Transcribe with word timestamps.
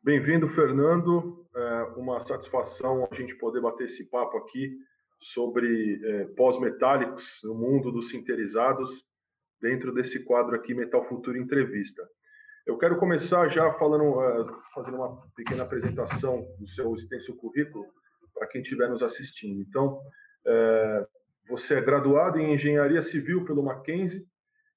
Bem-vindo, 0.00 0.46
Fernando. 0.46 1.44
É 1.54 1.82
uma 1.96 2.20
satisfação 2.20 3.08
a 3.10 3.14
gente 3.14 3.34
poder 3.34 3.60
bater 3.60 3.86
esse 3.86 4.08
papo 4.08 4.38
aqui 4.38 4.78
sobre 5.20 6.00
é, 6.04 6.24
pós-metálicos 6.36 7.40
no 7.42 7.54
mundo 7.54 7.90
dos 7.90 8.08
sinterizados, 8.08 9.04
dentro 9.60 9.92
desse 9.92 10.24
quadro 10.24 10.54
aqui, 10.54 10.72
Metal 10.72 11.04
Futuro 11.08 11.36
Entrevista. 11.36 12.08
Eu 12.64 12.78
quero 12.78 12.96
começar 12.96 13.48
já 13.48 13.72
falando, 13.72 14.22
é, 14.22 14.46
fazendo 14.72 14.98
uma 14.98 15.20
pequena 15.34 15.64
apresentação 15.64 16.46
do 16.60 16.68
seu 16.68 16.94
extenso 16.94 17.36
currículo 17.36 17.84
para 18.32 18.46
quem 18.46 18.62
estiver 18.62 18.88
nos 18.88 19.02
assistindo. 19.02 19.60
Então, 19.60 20.00
é, 20.46 21.06
você 21.48 21.74
é 21.74 21.80
graduado 21.80 22.38
em 22.38 22.54
Engenharia 22.54 23.02
Civil 23.02 23.44
pelo 23.44 23.64
Mackenzie, 23.64 24.24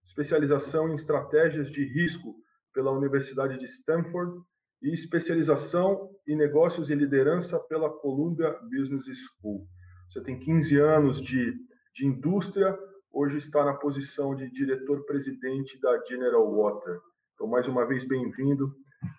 especialização 0.04 0.90
em 0.90 0.96
estratégias 0.96 1.70
de 1.70 1.86
risco 1.86 2.36
pela 2.74 2.92
Universidade 2.92 3.60
de 3.60 3.66
Stanford 3.66 4.42
e 4.82 4.94
especialização 4.94 6.10
em 6.28 6.36
negócios 6.36 6.90
e 6.90 6.96
liderança 6.96 7.60
pela 7.60 7.90
Columbia 7.90 8.58
Business 8.64 9.06
School. 9.06 9.68
Você 10.10 10.22
tem 10.22 10.40
15 10.40 10.78
anos 10.80 11.22
de, 11.22 11.54
de 11.94 12.06
indústria, 12.06 12.78
hoje 13.12 13.38
está 13.38 13.64
na 13.64 13.74
posição 13.74 14.36
de 14.36 14.50
diretor-presidente 14.52 15.80
da 15.80 16.04
General 16.06 16.50
Water. 16.52 17.00
Então, 17.36 17.48
mais 17.48 17.68
uma 17.68 17.86
vez, 17.86 18.06
bem-vindo. 18.06 18.74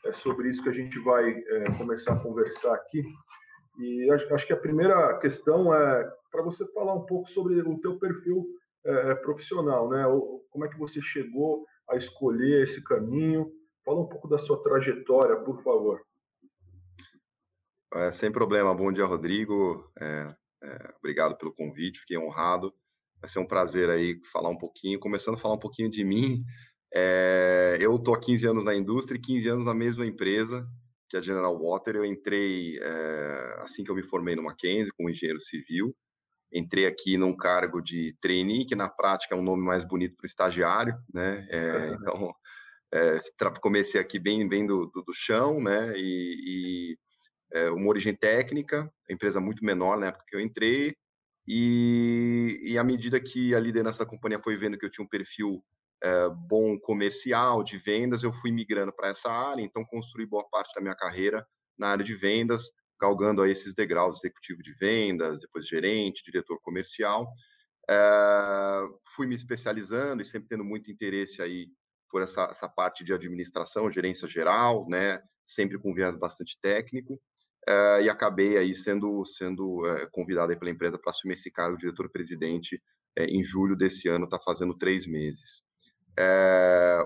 É 0.05 0.13
sobre 0.13 0.49
isso 0.49 0.63
que 0.63 0.69
a 0.69 0.73
gente 0.73 0.99
vai 1.01 1.31
é, 1.31 1.65
começar 1.79 2.15
a 2.15 2.21
conversar 2.21 2.75
aqui. 2.75 3.03
E 3.79 4.11
acho, 4.11 4.47
que 4.47 4.53
a 4.53 4.57
primeira 4.57 5.19
questão 5.19 5.75
é 5.75 6.13
para 6.31 6.43
você 6.43 6.67
falar 6.73 6.95
um 6.95 7.07
pouco 7.07 7.29
sobre 7.29 7.61
o 7.61 7.79
teu 7.81 7.99
perfil 7.99 8.47
é, 8.85 9.15
profissional, 9.15 9.89
né? 9.89 10.05
Como 10.51 10.65
é 10.65 10.69
que 10.69 10.79
você 10.79 11.01
chegou 11.01 11.65
a 11.89 11.97
escolher 11.97 12.63
esse 12.63 12.83
caminho? 12.85 13.51
Fala 13.85 14.01
um 14.01 14.09
pouco 14.09 14.29
da 14.29 14.39
sua 14.39 14.63
trajetória, 14.63 15.37
por 15.37 15.63
favor. 15.63 16.01
É, 17.95 18.13
sem 18.13 18.31
problema. 18.31 18.75
Bom 18.75 18.93
dia, 18.93 19.05
Rodrigo. 19.05 19.91
É, 20.01 20.35
é, 20.63 20.95
obrigado 20.99 21.37
pelo 21.37 21.53
convite, 21.53 22.01
fiquei 22.01 22.17
honrado. 22.17 22.73
Vai 23.21 23.29
ser 23.29 23.39
um 23.39 23.47
prazer 23.47 23.91
aí 23.91 24.19
falar 24.33 24.49
um 24.49 24.59
pouquinho, 24.59 24.99
começando 24.99 25.35
a 25.35 25.39
falar 25.39 25.55
um 25.55 25.61
pouquinho 25.61 25.91
de 25.91 26.05
mim. 26.05 26.45
É, 26.95 27.79
eu 27.81 27.97
estou 27.97 28.15
há 28.15 28.21
15 28.21 28.47
anos 28.47 28.65
na 28.65 28.75
indústria 28.75 29.19
e 29.19 29.21
15 29.21 29.49
anos 29.49 29.67
na 29.67 29.75
mesma 29.75 30.07
empresa, 30.07 30.67
que 31.09 31.17
é 31.17 31.21
a 31.21 31.23
General 31.23 31.57
Water. 31.59 31.97
Eu 31.97 32.05
entrei 32.05 32.79
é, 32.81 33.57
assim 33.61 33.83
que 33.83 33.91
eu 33.91 33.95
me 33.95 34.03
formei 34.03 34.37
no 34.37 34.45
Mackenzie, 34.45 34.93
como 34.97 35.11
engenheiro 35.11 35.41
civil. 35.41 35.95
Entrei 36.53 36.87
aqui 36.87 37.17
num 37.17 37.35
cargo 37.35 37.81
de 37.81 38.15
trainee, 38.21 38.67
que 38.67 38.75
na 38.75 38.89
prática 38.89 39.35
é 39.35 39.39
um 39.39 39.43
nome 39.43 39.65
mais 39.65 39.85
bonito 39.85 40.17
para 40.17 40.25
o 40.25 40.29
estagiário, 40.29 40.95
né? 41.13 41.47
É, 41.51 41.97
então, 42.01 42.33
é, 42.93 43.23
comecei 43.61 44.01
aqui 44.01 44.19
bem, 44.19 44.47
bem 44.47 44.67
do, 44.67 44.87
do, 44.87 45.03
do 45.03 45.15
chão, 45.15 45.63
né? 45.63 45.93
E, 45.97 46.41
e 46.45 46.99
é, 47.53 47.71
uma 47.71 47.89
origem 47.89 48.15
técnica, 48.15 48.93
empresa 49.09 49.41
muito 49.41 49.65
menor 49.65 49.99
na 49.99 50.09
época 50.09 50.25
que 50.29 50.37
eu 50.37 50.41
entrei, 50.41 50.95
e, 51.47 52.61
e 52.63 52.79
à 52.79 52.85
medida 52.85 53.21
que 53.21 53.55
a 53.55 53.61
liderança 53.61 54.05
da 54.05 54.11
companhia 54.11 54.41
foi 54.43 54.57
vendo 54.57 54.79
que 54.79 54.85
eu 54.85 54.91
tinha 54.91 55.05
um 55.05 55.09
perfil 55.09 55.63
é, 56.03 56.29
bom 56.29 56.79
comercial, 56.79 57.65
de 57.65 57.79
vendas, 57.79 58.23
eu 58.23 58.33
fui 58.33 58.53
migrando 58.53 58.93
para 58.93 59.09
essa 59.09 59.31
área, 59.31 59.63
então 59.63 59.85
construí 59.85 60.27
boa 60.27 60.49
parte 60.51 60.75
da 60.75 60.81
minha 60.81 60.95
carreira 60.95 61.47
na 61.79 61.89
área 61.89 62.05
de 62.05 62.15
vendas, 62.15 62.71
galgando 63.01 63.43
aí 63.43 63.51
esses 63.51 63.75
degraus, 63.75 64.19
executivo 64.19 64.63
de 64.63 64.73
vendas, 64.75 65.41
depois 65.41 65.67
gerente, 65.67 66.23
diretor 66.25 66.61
comercial. 66.61 67.29
É, 67.89 68.87
fui 69.17 69.27
me 69.27 69.35
especializando 69.35 70.23
e 70.23 70.25
sempre 70.25 70.49
tendo 70.49 70.65
muito 70.65 70.91
interesse 70.91 71.43
aí 71.43 71.69
por 72.13 72.23
essa, 72.23 72.43
essa 72.45 72.69
parte 72.69 73.03
de 73.03 73.13
administração, 73.13 73.91
gerência 73.91 74.29
geral, 74.29 74.87
né? 74.89 75.21
Sempre 75.45 75.79
com 75.79 75.95
viés 75.95 76.15
bastante 76.17 76.59
técnico. 76.61 77.15
Uh, 77.69 78.03
e 78.03 78.11
acabei 78.11 78.59
aí 78.59 78.75
sendo 78.75 79.25
sendo 79.25 79.83
uh, 79.87 80.11
convidado 80.11 80.57
pela 80.59 80.71
empresa 80.71 80.99
para 80.99 81.11
assumir 81.11 81.35
esse 81.35 81.51
cargo 81.51 81.77
de 81.77 81.83
diretor-presidente 81.83 82.77
uh, 83.19 83.23
em 83.23 83.43
julho 83.43 83.77
desse 83.77 84.09
ano, 84.09 84.25
está 84.25 84.39
fazendo 84.39 84.77
três 84.77 85.07
meses. 85.07 85.63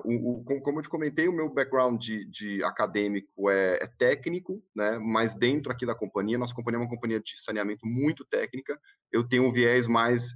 O, 0.05 0.41
o, 0.41 0.61
como 0.62 0.78
eu 0.78 0.83
te 0.83 0.89
comentei, 0.89 1.28
o 1.28 1.33
meu 1.33 1.49
background 1.49 2.00
de, 2.00 2.25
de 2.31 2.65
acadêmico 2.65 3.50
é, 3.50 3.78
é, 3.83 3.87
técnico, 3.87 4.62
né? 4.75 4.99
Mas 4.99 5.34
dentro 5.34 5.71
aqui 5.71 5.87
da 5.87 5.94
companhia, 5.94 6.39
nossa 6.39 6.55
companhia 6.55 6.78
é 6.78 6.83
uma 6.83 6.91
companhia 6.91 7.21
de 7.21 7.41
saneamento 7.41 7.87
muito 7.87 8.25
técnica. 8.25 8.78
Eu 9.12 9.27
tenho 9.27 9.44
um 9.44 9.53
viés 9.53 9.87
mais 9.87 10.34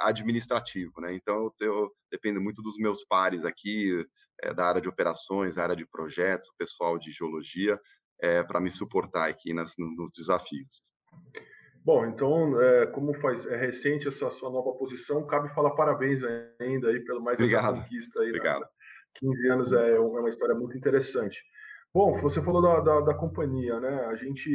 administrativo, 0.00 1.00
né? 1.00 1.14
Então 1.14 1.36
eu, 1.36 1.54
eu 1.60 1.90
dependo 2.10 2.40
muito 2.40 2.62
dos 2.62 2.76
meus 2.76 3.04
pares 3.04 3.44
aqui, 3.44 4.04
da 4.56 4.66
área 4.66 4.80
de 4.80 4.88
operações, 4.88 5.54
da 5.54 5.62
área 5.62 5.76
de 5.76 5.86
projetos, 5.86 6.48
o 6.48 6.56
pessoal 6.56 6.98
de 6.98 7.12
geologia 7.12 7.78
é, 8.20 8.42
para 8.42 8.60
me 8.60 8.70
suportar 8.70 9.28
aqui 9.28 9.52
nas, 9.52 9.74
nos 9.78 10.10
desafios. 10.12 10.82
Bom, 11.82 12.06
então, 12.06 12.60
é, 12.60 12.86
como 12.86 13.14
faz, 13.14 13.46
é 13.46 13.56
recente 13.56 14.06
essa 14.06 14.30
sua 14.30 14.50
nova 14.50 14.72
posição, 14.72 15.26
cabe 15.26 15.48
falar 15.54 15.70
parabéns 15.70 16.22
ainda 16.60 16.88
aí 16.88 17.00
pelo 17.00 17.22
mais 17.22 17.38
Obrigado. 17.38 17.76
essa 17.76 17.82
conquista 17.82 18.20
aí. 18.20 18.26
Né? 18.26 18.32
Obrigado. 18.32 18.66
15 19.14 19.48
anos 19.48 19.72
é, 19.72 19.96
é 19.96 19.98
uma 19.98 20.28
história 20.28 20.54
muito 20.54 20.76
interessante. 20.76 21.42
Bom, 21.92 22.16
você 22.20 22.42
falou 22.42 22.62
da, 22.62 22.80
da, 22.80 23.00
da 23.00 23.14
companhia, 23.14 23.80
né? 23.80 24.04
A 24.06 24.14
gente, 24.14 24.50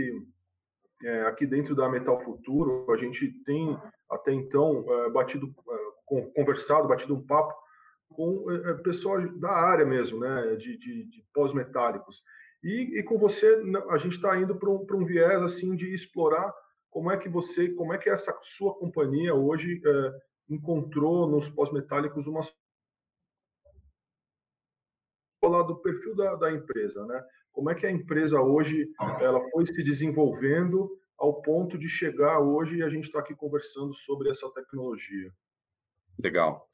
é, 1.04 1.24
aqui 1.24 1.46
dentro 1.46 1.76
da 1.76 1.90
Metal 1.90 2.20
Futuro, 2.22 2.90
a 2.92 2.96
gente 2.96 3.28
tem 3.44 3.78
até 4.10 4.32
então 4.32 4.86
é, 4.88 5.10
batido, 5.10 5.48
é, 5.70 6.22
conversado, 6.36 6.88
batido 6.88 7.16
um 7.16 7.26
papo 7.26 7.54
com 8.10 8.50
é, 8.52 8.74
pessoal 8.76 9.20
da 9.40 9.52
área 9.52 9.86
mesmo, 9.86 10.20
né? 10.20 10.56
De, 10.56 10.78
de, 10.78 11.06
de 11.06 11.26
pós-metálicos. 11.34 12.24
E, 12.64 13.00
e 13.00 13.04
com 13.04 13.18
você, 13.18 13.62
a 13.90 13.98
gente 13.98 14.16
está 14.16 14.40
indo 14.40 14.56
para 14.56 14.70
um, 14.70 14.86
um 14.94 15.06
viés 15.06 15.42
assim 15.42 15.76
de 15.76 15.94
explorar 15.94 16.54
como 16.96 17.12
é 17.12 17.18
que 17.18 17.28
você, 17.28 17.68
como 17.74 17.94
é 17.94 17.98
que 17.98 18.10
essa 18.10 18.34
sua 18.42 18.74
companhia 18.74 19.36
hoje 19.36 19.82
é, 19.86 20.12
encontrou 20.50 21.30
nos 21.30 21.50
pós-metálicos 21.50 22.26
uma 22.26 22.40
falar 25.42 25.64
do 25.64 25.82
perfil 25.82 26.16
da, 26.16 26.36
da, 26.36 26.54
empresa, 26.54 27.06
né? 27.06 27.22
Como 27.52 27.70
é 27.70 27.76
que 27.76 27.86
a 27.86 27.92
empresa 27.92 28.40
hoje 28.40 28.90
ela 29.20 29.42
foi 29.52 29.68
se 29.68 29.84
desenvolvendo 29.84 30.90
ao 31.18 31.42
ponto 31.42 31.78
de 31.78 31.90
chegar 31.90 32.40
hoje 32.40 32.78
e 32.78 32.84
a 32.84 32.88
gente 32.88 33.08
está 33.08 33.20
aqui 33.20 33.36
conversando 33.36 33.94
sobre 33.94 34.30
essa 34.30 34.50
tecnologia. 34.54 35.30
Legal. 36.24 36.66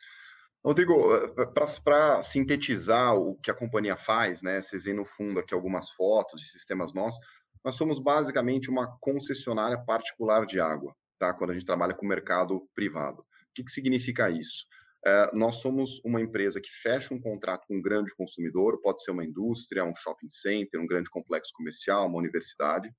Rodrigo, 0.64 1.16
eh, 1.16 1.48
para 1.84 2.22
sintetizar 2.22 3.16
o 3.16 3.38
que 3.38 3.50
a 3.50 3.56
companhia 3.56 3.98
faz, 3.98 4.44
né? 4.44 4.62
Vocês 4.62 4.84
veem 4.84 4.96
no 4.96 5.04
fundo 5.04 5.40
aqui 5.40 5.56
algumas 5.56 5.90
fotos 5.90 6.40
de 6.40 6.48
sistemas 6.48 6.94
nossos. 6.94 7.20
Nós 7.64 7.76
somos 7.76 8.00
basicamente 8.00 8.70
uma 8.70 8.98
concessionária 9.00 9.78
particular 9.78 10.46
de 10.46 10.60
água, 10.60 10.96
tá? 11.20 11.34
Quando 11.34 11.52
a 11.52 11.54
gente 11.54 11.66
trabalha 11.66 11.94
com 11.94 12.06
o 12.06 12.10
mercado 12.10 12.68
privado. 12.74 13.22
O 13.22 13.54
que, 13.54 13.64
que 13.64 13.72
significa 13.72 14.30
isso? 14.30 14.66
É, 15.06 15.36
nós 15.36 15.56
somos 15.56 16.00
uma 16.06 16.22
empresa 16.22 16.62
que 16.62 16.70
fecha 16.82 17.14
um 17.14 17.20
contrato 17.20 17.66
com 17.68 17.78
um 17.78 17.82
grande 17.82 18.14
consumidor, 18.16 18.80
pode 18.82 19.04
ser 19.04 19.12
uma 19.12 19.26
indústria, 19.26 19.84
um 19.84 19.96
shopping 19.96 20.30
center, 20.30 20.80
um 20.80 20.86
grande 20.88 21.10
complexo 21.10 21.52
comercial, 21.56 22.08
uma 22.08 22.20
universidade, 22.20 22.94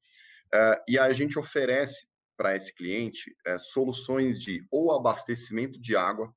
é, 0.52 0.82
e 0.88 0.98
a 0.98 1.12
gente 1.12 1.38
oferece 1.38 2.06
para 2.36 2.56
esse 2.56 2.74
cliente 2.74 3.34
é, 3.46 3.58
soluções 3.58 4.40
de 4.40 4.66
ou 4.70 4.92
abastecimento 4.92 5.80
de 5.80 5.96
água 5.96 6.34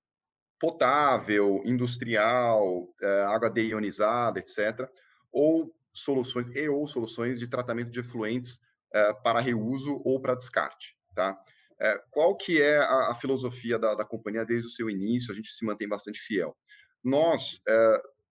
potável, 0.60 1.62
industrial, 1.66 2.88
é, 3.02 3.24
água 3.24 3.50
deionizada, 3.50 4.40
etc., 4.40 4.88
ou 5.32 5.75
soluções 5.96 6.48
e 6.56 6.68
ou 6.70 6.86
soluções 6.88 7.40
de 7.40 7.48
tratamento 7.48 7.90
de 7.90 8.00
efluentes 8.00 8.60
é, 8.94 9.14
para 9.14 9.40
reuso 9.40 10.02
ou 10.04 10.22
para 10.22 10.36
descarte, 10.36 10.96
tá? 11.16 11.38
É, 11.80 12.02
qual 12.12 12.38
que 12.38 12.62
é 12.62 12.78
a, 12.78 13.12
a 13.12 13.16
filosofia 13.16 13.78
da, 13.80 13.96
da, 13.96 14.06
companhia 14.06 14.46
desde 14.46 14.68
o 14.68 14.72
seu 14.72 14.90
início? 14.90 15.32
A 15.32 15.36
gente 15.36 15.50
se 15.50 15.66
mantém 15.66 15.88
bastante 15.88 16.20
fiel. 16.20 16.56
Nós 17.04 17.60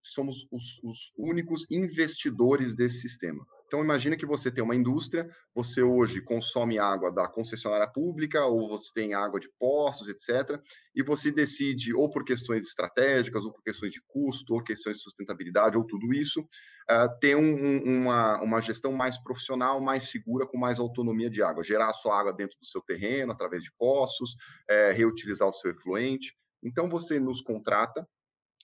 somos 0.02 0.46
os, 0.50 0.80
os 0.82 1.12
únicos 1.16 1.66
investidores 1.70 2.74
desse 2.74 3.00
sistema. 3.00 3.46
Então, 3.66 3.82
imagine 3.82 4.16
que 4.16 4.26
você 4.26 4.50
tem 4.50 4.62
uma 4.62 4.76
indústria, 4.76 5.28
você 5.54 5.82
hoje 5.82 6.20
consome 6.20 6.78
água 6.78 7.10
da 7.10 7.26
concessionária 7.26 7.88
pública, 7.88 8.44
ou 8.44 8.68
você 8.68 8.90
tem 8.94 9.14
água 9.14 9.40
de 9.40 9.48
postos, 9.58 10.08
etc., 10.08 10.60
e 10.94 11.02
você 11.02 11.30
decide, 11.30 11.94
ou 11.94 12.10
por 12.10 12.24
questões 12.24 12.66
estratégicas, 12.66 13.44
ou 13.44 13.52
por 13.52 13.62
questões 13.62 13.90
de 13.90 14.00
custo, 14.06 14.54
ou 14.54 14.62
questões 14.62 14.98
de 14.98 15.02
sustentabilidade, 15.02 15.76
ou 15.76 15.84
tudo 15.84 16.12
isso, 16.12 16.40
uh, 16.40 17.18
ter 17.20 17.36
um, 17.36 17.82
uma, 17.84 18.40
uma 18.42 18.60
gestão 18.60 18.92
mais 18.92 19.18
profissional, 19.22 19.80
mais 19.80 20.10
segura, 20.10 20.46
com 20.46 20.58
mais 20.58 20.78
autonomia 20.78 21.30
de 21.30 21.42
água, 21.42 21.64
gerar 21.64 21.88
a 21.88 21.94
sua 21.94 22.18
água 22.18 22.32
dentro 22.32 22.56
do 22.60 22.66
seu 22.66 22.82
terreno, 22.82 23.32
através 23.32 23.62
de 23.62 23.72
poços, 23.78 24.36
é, 24.68 24.92
reutilizar 24.92 25.48
o 25.48 25.52
seu 25.52 25.70
efluente. 25.70 26.34
Então, 26.62 26.88
você 26.88 27.18
nos 27.18 27.40
contrata 27.40 28.06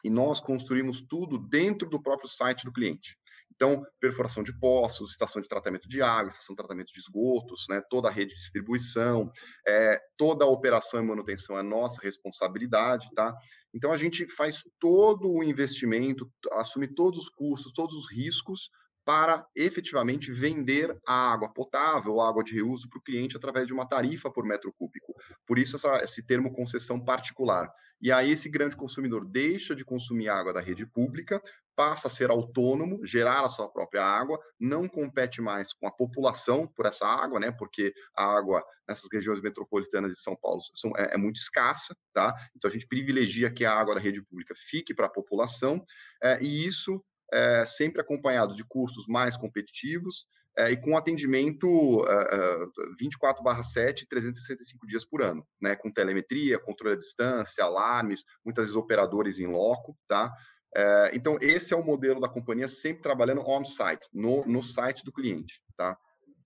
e 0.04 0.10
nós 0.10 0.40
construímos 0.40 1.02
tudo 1.02 1.38
dentro 1.38 1.88
do 1.88 2.00
próprio 2.00 2.28
site 2.28 2.64
do 2.64 2.72
cliente. 2.72 3.18
Então, 3.54 3.84
perfuração 4.00 4.42
de 4.42 4.58
poços, 4.58 5.10
estação 5.10 5.42
de 5.42 5.48
tratamento 5.48 5.88
de 5.88 6.00
água, 6.00 6.30
estação 6.30 6.54
de 6.54 6.58
tratamento 6.58 6.92
de 6.92 7.00
esgotos, 7.00 7.66
né, 7.68 7.82
toda 7.90 8.08
a 8.08 8.10
rede 8.10 8.34
de 8.34 8.40
distribuição, 8.40 9.30
é, 9.66 10.00
toda 10.16 10.44
a 10.44 10.48
operação 10.48 11.02
e 11.02 11.06
manutenção 11.06 11.58
é 11.58 11.62
nossa 11.62 12.00
responsabilidade, 12.02 13.06
tá? 13.14 13.34
Então, 13.74 13.92
a 13.92 13.96
gente 13.96 14.26
faz 14.34 14.62
todo 14.78 15.30
o 15.30 15.44
investimento, 15.44 16.30
assume 16.52 16.88
todos 16.88 17.18
os 17.18 17.28
custos, 17.28 17.72
todos 17.72 17.94
os 17.94 18.10
riscos 18.10 18.70
para 19.04 19.46
efetivamente 19.54 20.32
vender 20.32 20.96
a 21.06 21.32
água 21.32 21.48
potável, 21.52 22.20
água 22.20 22.44
de 22.44 22.54
reuso 22.54 22.88
para 22.88 22.98
o 22.98 23.02
cliente 23.02 23.36
através 23.36 23.66
de 23.66 23.72
uma 23.72 23.88
tarifa 23.88 24.30
por 24.30 24.44
metro 24.44 24.72
cúbico. 24.72 25.14
Por 25.46 25.58
isso 25.58 25.76
essa, 25.76 26.02
esse 26.02 26.24
termo 26.24 26.52
concessão 26.52 27.02
particular. 27.02 27.70
E 28.00 28.10
aí 28.10 28.30
esse 28.30 28.48
grande 28.48 28.76
consumidor 28.76 29.26
deixa 29.26 29.74
de 29.74 29.84
consumir 29.84 30.28
água 30.28 30.52
da 30.52 30.60
rede 30.60 30.86
pública, 30.86 31.42
passa 31.76 32.08
a 32.08 32.10
ser 32.10 32.30
autônomo, 32.30 33.04
gerar 33.06 33.44
a 33.44 33.48
sua 33.48 33.68
própria 33.68 34.04
água, 34.04 34.38
não 34.58 34.88
compete 34.88 35.40
mais 35.40 35.72
com 35.72 35.86
a 35.86 35.90
população 35.90 36.66
por 36.66 36.86
essa 36.86 37.06
água, 37.06 37.40
né? 37.40 37.50
Porque 37.50 37.94
a 38.14 38.24
água 38.24 38.62
nessas 38.86 39.08
regiões 39.10 39.40
metropolitanas 39.40 40.12
de 40.12 40.18
São 40.18 40.36
Paulo 40.36 40.60
são, 40.74 40.92
é, 40.96 41.14
é 41.14 41.16
muito 41.16 41.40
escassa, 41.40 41.96
tá? 42.12 42.34
Então 42.56 42.68
a 42.68 42.72
gente 42.72 42.86
privilegia 42.86 43.50
que 43.50 43.64
a 43.64 43.72
água 43.72 43.94
da 43.94 44.00
rede 44.00 44.22
pública 44.22 44.54
fique 44.56 44.92
para 44.92 45.06
a 45.06 45.10
população, 45.10 45.84
é, 46.22 46.42
e 46.42 46.66
isso 46.66 47.02
é, 47.32 47.64
sempre 47.64 48.00
acompanhado 48.00 48.54
de 48.54 48.64
cursos 48.64 49.06
mais 49.06 49.36
competitivos 49.36 50.26
é, 50.58 50.70
e 50.72 50.76
com 50.76 50.96
atendimento 50.96 52.04
é, 52.06 52.66
24/7, 53.00 54.06
365 54.08 54.86
dias 54.86 55.04
por 55.04 55.22
ano, 55.22 55.46
né, 55.60 55.76
com 55.76 55.90
telemetria, 55.90 56.58
controle 56.58 56.94
à 56.94 56.98
distância, 56.98 57.64
alarmes, 57.64 58.24
muitas 58.44 58.66
vezes 58.66 58.76
operadores 58.76 59.38
em 59.38 59.46
loco, 59.46 59.96
tá? 60.08 60.32
É, 60.74 61.10
então 61.14 61.36
esse 61.40 61.72
é 61.72 61.76
o 61.76 61.84
modelo 61.84 62.20
da 62.20 62.28
companhia, 62.28 62.68
sempre 62.68 63.02
trabalhando 63.02 63.42
on-site, 63.48 64.08
no, 64.12 64.44
no 64.46 64.62
site 64.62 65.04
do 65.04 65.12
cliente, 65.12 65.60
tá? 65.76 65.96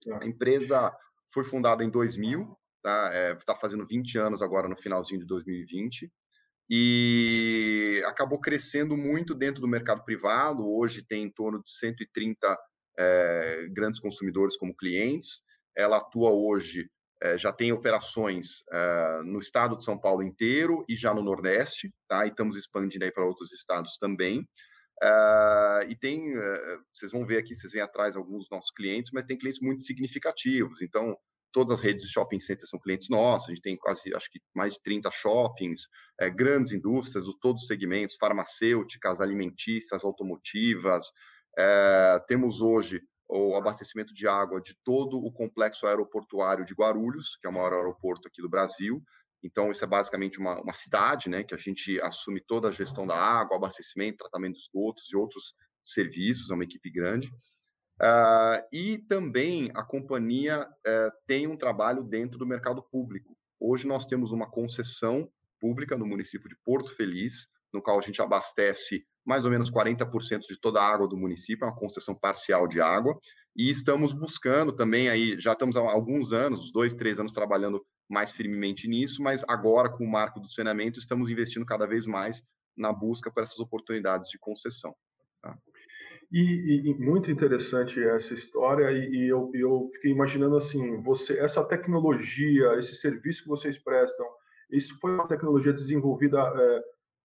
tá? 0.07 0.19
A 0.23 0.27
empresa 0.27 0.95
foi 1.33 1.45
fundada 1.45 1.85
em 1.85 1.91
2000, 1.91 2.57
tá? 2.83 3.11
Está 3.39 3.53
é, 3.55 3.61
fazendo 3.61 3.87
20 3.87 4.19
anos 4.19 4.43
agora 4.43 4.69
no 4.69 4.77
finalzinho 4.77 5.21
de 5.21 5.27
2020 5.27 6.11
e 6.69 8.03
acabou 8.07 8.41
crescendo 8.41 8.97
muito 8.97 9.35
dentro 9.35 9.61
do 9.61 9.69
mercado 9.69 10.05
privado. 10.05 10.67
Hoje 10.67 11.05
tem 11.07 11.25
em 11.25 11.31
torno 11.31 11.63
de 11.63 11.71
130 11.71 12.59
é, 12.99 13.67
grandes 13.71 14.01
consumidores 14.01 14.57
como 14.57 14.77
clientes. 14.77 15.43
Ela 15.77 15.99
atua 15.99 16.31
hoje, 16.31 16.89
é, 17.23 17.37
já 17.37 17.53
tem 17.53 17.73
operações 17.73 18.63
é, 18.73 19.21
no 19.25 19.41
estado 19.41 19.77
de 19.77 19.85
São 19.85 19.99
Paulo 19.99 20.23
inteiro 20.23 20.85
e 20.89 20.97
já 20.97 21.13
no 21.13 21.23
Nordeste, 21.23 21.93
tá? 22.09 22.25
E 22.25 22.31
estamos 22.31 22.57
expandindo 22.57 23.05
aí 23.05 23.13
para 23.13 23.27
outros 23.27 23.53
estados 23.53 23.97
também. 23.99 24.47
E 25.87 25.97
tem, 25.97 26.33
vocês 26.91 27.13
vão 27.13 27.27
ver 27.27 27.37
aqui, 27.37 27.55
vocês 27.55 27.73
veem 27.73 27.85
atrás 27.85 28.17
alguns 28.17 28.45
dos 28.45 28.51
nossos 28.51 28.71
clientes, 28.71 29.11
mas 29.13 29.27
tem 29.27 29.37
clientes 29.37 29.61
muito 29.61 29.83
significativos. 29.83 30.81
Então, 30.81 31.15
todas 31.55 31.79
as 31.79 31.81
redes 31.81 32.05
de 32.05 32.13
shopping 32.13 32.41
centers 32.41 32.69
são 32.69 32.81
clientes 32.81 33.09
nossos, 33.09 33.49
a 33.49 33.55
gente 33.55 33.63
tem 33.63 33.77
quase, 33.77 34.13
acho 34.15 34.29
que 34.29 34.41
mais 34.53 34.75
de 34.75 34.83
30 34.83 35.09
shoppings, 35.13 35.89
é, 36.21 36.29
grandes 36.29 36.73
indústrias, 36.73 37.25
de 37.25 37.39
todos 37.39 37.63
os 37.63 37.69
segmentos, 37.69 38.17
farmacêuticas, 38.17 39.21
alimentícias, 39.21 40.05
automotivas. 40.05 41.07
É, 41.57 42.21
temos 42.27 42.61
hoje 42.61 43.01
o 43.29 43.57
abastecimento 43.57 44.13
de 44.13 44.27
água 44.27 44.61
de 44.61 44.77
todo 44.85 45.17
o 45.17 45.33
complexo 45.33 45.87
aeroportuário 45.87 46.65
de 46.65 46.75
Guarulhos, 46.75 47.37
que 47.41 47.47
é 47.47 47.51
o 47.51 47.53
maior 47.53 47.73
aeroporto 47.73 48.27
aqui 48.27 48.43
do 48.43 48.49
Brasil. 48.49 49.01
Então, 49.41 49.71
isso 49.71 49.85
é 49.85 49.87
basicamente 49.87 50.41
uma, 50.41 50.61
uma 50.61 50.73
cidade, 50.73 51.29
né, 51.29 51.45
que 51.45 51.55
a 51.55 51.59
gente 51.59 52.01
assume 52.01 52.41
toda 52.41 52.69
a 52.69 52.73
gestão 52.73 53.07
da 53.07 53.17
água, 53.17 53.57
abastecimento, 53.57 54.19
tratamento 54.19 54.55
de 54.55 54.63
esgotos 54.63 55.05
e 55.13 55.17
outros 55.17 55.55
serviços, 55.83 56.51
é 56.51 56.55
uma 56.55 56.65
equipe 56.65 56.91
grande. 56.91 57.31
Uh, 58.01 58.61
e 58.73 58.99
também 59.09 59.71
a 59.75 59.83
companhia 59.83 60.63
uh, 60.63 61.13
tem 61.27 61.47
um 61.47 61.57
trabalho 61.57 62.03
dentro 62.03 62.39
do 62.39 62.47
mercado 62.47 62.83
público. 62.83 63.37
Hoje 63.61 63.87
nós 63.87 64.05
temos 64.05 64.33
uma 64.33 64.51
concessão 64.51 65.31
pública 65.61 65.97
no 65.97 66.07
município 66.07 66.49
de 66.49 66.57
Porto 66.65 66.95
Feliz, 66.97 67.49
no 67.73 67.81
qual 67.81 67.99
a 67.99 68.03
gente 68.03 68.21
abastece 68.21 69.07
mais 69.25 69.45
ou 69.45 69.51
menos 69.51 69.71
40% 69.71 70.41
de 70.41 70.61
toda 70.61 70.81
a 70.81 70.87
água 70.87 71.09
do 71.09 71.17
município, 71.17 71.65
é 71.65 71.69
uma 71.69 71.77
concessão 71.77 72.15
parcial 72.15 72.69
de 72.69 72.81
água, 72.81 73.19
e 73.57 73.71
estamos 73.71 74.13
buscando 74.13 74.73
também 74.73 75.09
aí, 75.09 75.41
já 75.41 75.53
estamos 75.53 75.77
há 75.77 75.81
alguns 75.81 76.33
anos, 76.33 76.61
uns 76.61 76.73
dois, 76.73 76.93
três 76.93 77.19
anos 77.19 77.33
trabalhando 77.33 77.85
mais 78.09 78.33
firmemente 78.33 78.87
nisso, 78.87 79.23
mas 79.23 79.43
agora 79.49 79.89
com 79.89 80.05
o 80.05 80.11
marco 80.11 80.41
do 80.41 80.49
saneamento 80.49 80.99
estamos 80.99 81.31
investindo 81.31 81.65
cada 81.65 81.87
vez 81.87 82.07
mais 82.07 82.43
na 82.77 82.93
busca 82.93 83.31
por 83.31 83.43
essas 83.43 83.59
oportunidades 83.59 84.29
de 84.29 84.39
concessão. 84.39 84.95
Tá? 85.41 85.57
E, 86.31 86.91
e, 86.91 86.95
muito 86.95 87.31
interessante 87.31 88.03
essa 88.03 88.35
história 88.35 88.91
e, 88.91 89.09
e 89.15 89.29
eu, 89.29 89.51
eu, 89.55 89.91
fiquei 89.95 90.11
imaginando 90.11 90.57
assim, 90.57 91.01
você, 91.03 91.39
essa 91.39 91.63
tecnologia, 91.65 92.75
esse 92.79 92.95
serviço 92.97 93.43
que 93.43 93.49
vocês 93.49 93.79
prestam, 93.79 94.27
isso 94.71 94.99
foi 95.01 95.13
uma 95.13 95.29
tecnologia 95.29 95.73
desenvolvida, 95.73 96.39
é, 96.41 96.83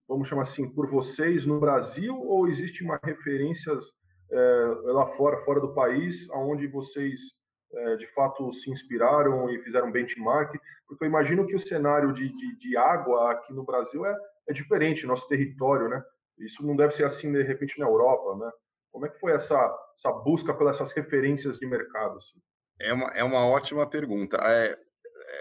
vamos 0.07 0.27
chamar 0.27 0.43
assim, 0.43 0.69
por 0.69 0.87
vocês 0.87 1.45
no 1.45 1.59
Brasil 1.59 2.15
ou 2.21 2.47
existe 2.47 2.83
uma 2.83 2.99
referência 3.03 3.71
é, 4.31 4.65
lá 4.83 5.07
fora, 5.07 5.37
fora 5.43 5.59
do 5.59 5.73
país, 5.73 6.29
aonde 6.31 6.67
vocês 6.67 7.19
é, 7.73 7.95
de 7.95 8.07
fato 8.13 8.51
se 8.53 8.69
inspiraram 8.69 9.49
e 9.49 9.59
fizeram 9.63 9.91
benchmark? 9.91 10.55
Porque 10.87 11.03
eu 11.03 11.07
imagino 11.07 11.45
que 11.45 11.55
o 11.55 11.59
cenário 11.59 12.13
de, 12.13 12.29
de, 12.35 12.57
de 12.57 12.77
água 12.77 13.31
aqui 13.31 13.53
no 13.53 13.63
Brasil 13.63 14.05
é, 14.05 14.15
é 14.47 14.53
diferente, 14.53 15.05
nosso 15.05 15.27
território, 15.27 15.87
né? 15.87 16.03
Isso 16.39 16.65
não 16.65 16.75
deve 16.75 16.93
ser 16.93 17.03
assim 17.03 17.31
de 17.31 17.43
repente 17.43 17.79
na 17.79 17.85
Europa, 17.85 18.35
né? 18.37 18.51
Como 18.91 19.05
é 19.05 19.09
que 19.09 19.19
foi 19.19 19.31
essa, 19.31 19.55
essa 19.95 20.11
busca 20.11 20.53
pelas 20.53 20.77
essas 20.77 20.91
referências 20.91 21.57
de 21.57 21.67
mercado? 21.67 22.17
Assim? 22.17 22.39
É, 22.79 22.93
uma, 22.93 23.07
é 23.09 23.23
uma 23.23 23.45
ótima 23.45 23.87
pergunta. 23.87 24.37
É, 24.37 24.77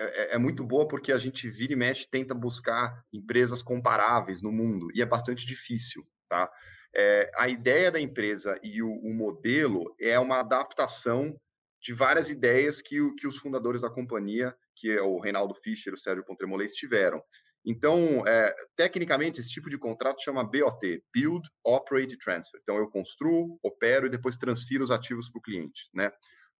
é, 0.00 0.34
é, 0.34 0.38
muito 0.38 0.64
boa 0.64 0.86
porque 0.86 1.12
a 1.12 1.18
gente 1.18 1.48
vira 1.48 1.72
e 1.72 1.76
mexe 1.76 2.06
tenta 2.10 2.34
buscar 2.34 3.02
empresas 3.12 3.62
comparáveis 3.62 4.42
no 4.42 4.52
mundo 4.52 4.88
e 4.94 5.00
é 5.00 5.06
bastante 5.06 5.46
difícil, 5.46 6.06
tá? 6.28 6.50
É, 6.94 7.30
a 7.36 7.48
ideia 7.48 7.90
da 7.90 8.00
empresa 8.00 8.58
e 8.62 8.82
o, 8.82 8.90
o, 8.90 9.12
modelo 9.14 9.94
é 10.00 10.18
uma 10.18 10.40
adaptação 10.40 11.38
de 11.80 11.92
várias 11.92 12.30
ideias 12.30 12.80
que, 12.80 12.96
que 13.14 13.26
os 13.26 13.36
fundadores 13.36 13.82
da 13.82 13.90
companhia, 13.90 14.56
que 14.74 14.90
é 14.90 15.02
o 15.02 15.20
Reinaldo 15.20 15.54
Fischer 15.54 15.92
e 15.92 15.94
o 15.94 15.98
Sérgio 15.98 16.24
Pontremolês, 16.24 16.74
tiveram. 16.74 17.22
Então, 17.68 18.26
é, 18.26 18.54
tecnicamente, 18.74 19.42
esse 19.42 19.50
tipo 19.50 19.68
de 19.68 19.76
contrato 19.76 20.22
chama 20.22 20.42
BOT, 20.42 21.04
Build, 21.14 21.46
Operate 21.62 22.16
Transfer. 22.16 22.58
Então, 22.62 22.78
eu 22.78 22.88
construo, 22.88 23.58
opero 23.62 24.06
e 24.06 24.10
depois 24.10 24.38
transfiro 24.38 24.82
os 24.82 24.90
ativos 24.90 25.28
para 25.28 25.38
o 25.38 25.42
cliente, 25.42 25.86
né? 25.94 26.10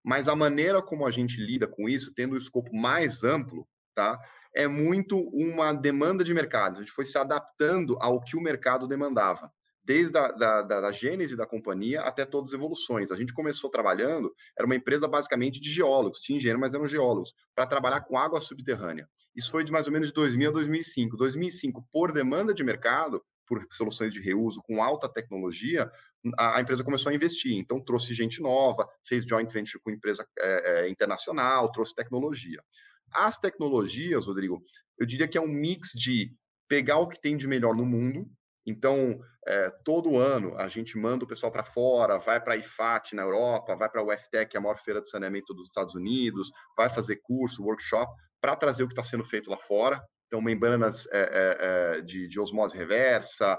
Mas 0.04 0.28
a 0.28 0.36
maneira 0.36 0.82
como 0.82 1.06
a 1.06 1.10
gente 1.10 1.40
lida 1.40 1.66
com 1.66 1.88
isso, 1.88 2.12
tendo 2.14 2.32
o 2.32 2.34
um 2.34 2.38
escopo 2.38 2.76
mais 2.76 3.24
amplo, 3.24 3.66
tá? 3.94 4.20
É 4.54 4.68
muito 4.68 5.18
uma 5.32 5.72
demanda 5.72 6.22
de 6.22 6.34
mercado. 6.34 6.76
A 6.76 6.80
gente 6.80 6.92
foi 6.92 7.06
se 7.06 7.16
adaptando 7.16 7.96
ao 8.02 8.20
que 8.20 8.36
o 8.36 8.40
mercado 8.42 8.86
demandava 8.86 9.50
desde 9.88 10.18
a 10.18 10.30
da, 10.30 10.60
da, 10.60 10.80
da, 10.82 10.92
gênese 10.92 11.34
da 11.34 11.46
companhia 11.46 12.02
até 12.02 12.26
todas 12.26 12.50
as 12.50 12.54
evoluções. 12.54 13.10
A 13.10 13.16
gente 13.16 13.32
começou 13.32 13.70
trabalhando, 13.70 14.30
era 14.56 14.66
uma 14.66 14.76
empresa 14.76 15.08
basicamente 15.08 15.58
de 15.58 15.70
geólogos, 15.70 16.20
tinha 16.20 16.36
engenheiro, 16.36 16.60
mas 16.60 16.74
eram 16.74 16.86
geólogos, 16.86 17.32
para 17.54 17.66
trabalhar 17.66 18.02
com 18.02 18.18
água 18.18 18.38
subterrânea. 18.38 19.08
Isso 19.34 19.50
foi 19.50 19.64
de 19.64 19.72
mais 19.72 19.86
ou 19.86 19.92
menos 19.92 20.08
de 20.08 20.14
2000 20.14 20.50
a 20.50 20.52
2005. 20.52 21.16
2005, 21.16 21.88
por 21.90 22.12
demanda 22.12 22.52
de 22.52 22.62
mercado, 22.62 23.24
por 23.46 23.66
soluções 23.70 24.12
de 24.12 24.20
reuso 24.20 24.60
com 24.62 24.82
alta 24.82 25.08
tecnologia, 25.08 25.90
a, 26.36 26.60
empresa 26.60 26.84
começou 26.84 27.10
a 27.10 27.14
investir. 27.14 27.56
Então, 27.56 27.82
trouxe 27.82 28.12
gente 28.12 28.42
nova, 28.42 28.86
fez 29.06 29.24
joint 29.24 29.50
venture 29.50 29.82
com 29.82 29.90
empresa 29.90 30.26
é, 30.38 30.82
é, 30.82 30.90
internacional, 30.90 31.72
trouxe 31.72 31.94
tecnologia. 31.94 32.62
As 33.10 33.38
tecnologias, 33.38 34.26
Rodrigo, 34.26 34.62
eu 34.98 35.06
diria 35.06 35.26
que 35.26 35.38
é 35.38 35.40
um 35.40 35.48
mix 35.48 35.92
de 35.94 36.30
pegar 36.68 36.98
o 36.98 37.08
que 37.08 37.18
tem 37.18 37.38
de 37.38 37.48
melhor 37.48 37.74
no 37.74 37.86
mundo, 37.86 38.28
então, 38.68 39.18
é, 39.46 39.70
todo 39.82 40.18
ano 40.18 40.54
a 40.58 40.68
gente 40.68 40.98
manda 40.98 41.24
o 41.24 41.26
pessoal 41.26 41.50
para 41.50 41.64
fora, 41.64 42.18
vai 42.18 42.38
para 42.38 42.52
a 42.52 42.56
IFAT 42.58 43.16
na 43.16 43.22
Europa, 43.22 43.74
vai 43.74 43.88
para 43.88 44.02
a 44.02 44.04
UFTEC, 44.04 44.54
a 44.54 44.60
maior 44.60 44.78
feira 44.78 45.00
de 45.00 45.08
saneamento 45.08 45.54
dos 45.54 45.68
Estados 45.68 45.94
Unidos, 45.94 46.52
vai 46.76 46.90
fazer 46.90 47.16
curso, 47.22 47.64
workshop, 47.64 48.12
para 48.42 48.54
trazer 48.54 48.82
o 48.82 48.86
que 48.86 48.92
está 48.92 49.02
sendo 49.02 49.24
feito 49.24 49.50
lá 49.50 49.56
fora. 49.56 50.04
Então, 50.26 50.42
membranas 50.42 51.08
é, 51.10 51.96
é, 51.96 52.00
de, 52.02 52.28
de, 52.28 52.38
osmose 52.38 52.76
reversa, 52.76 53.58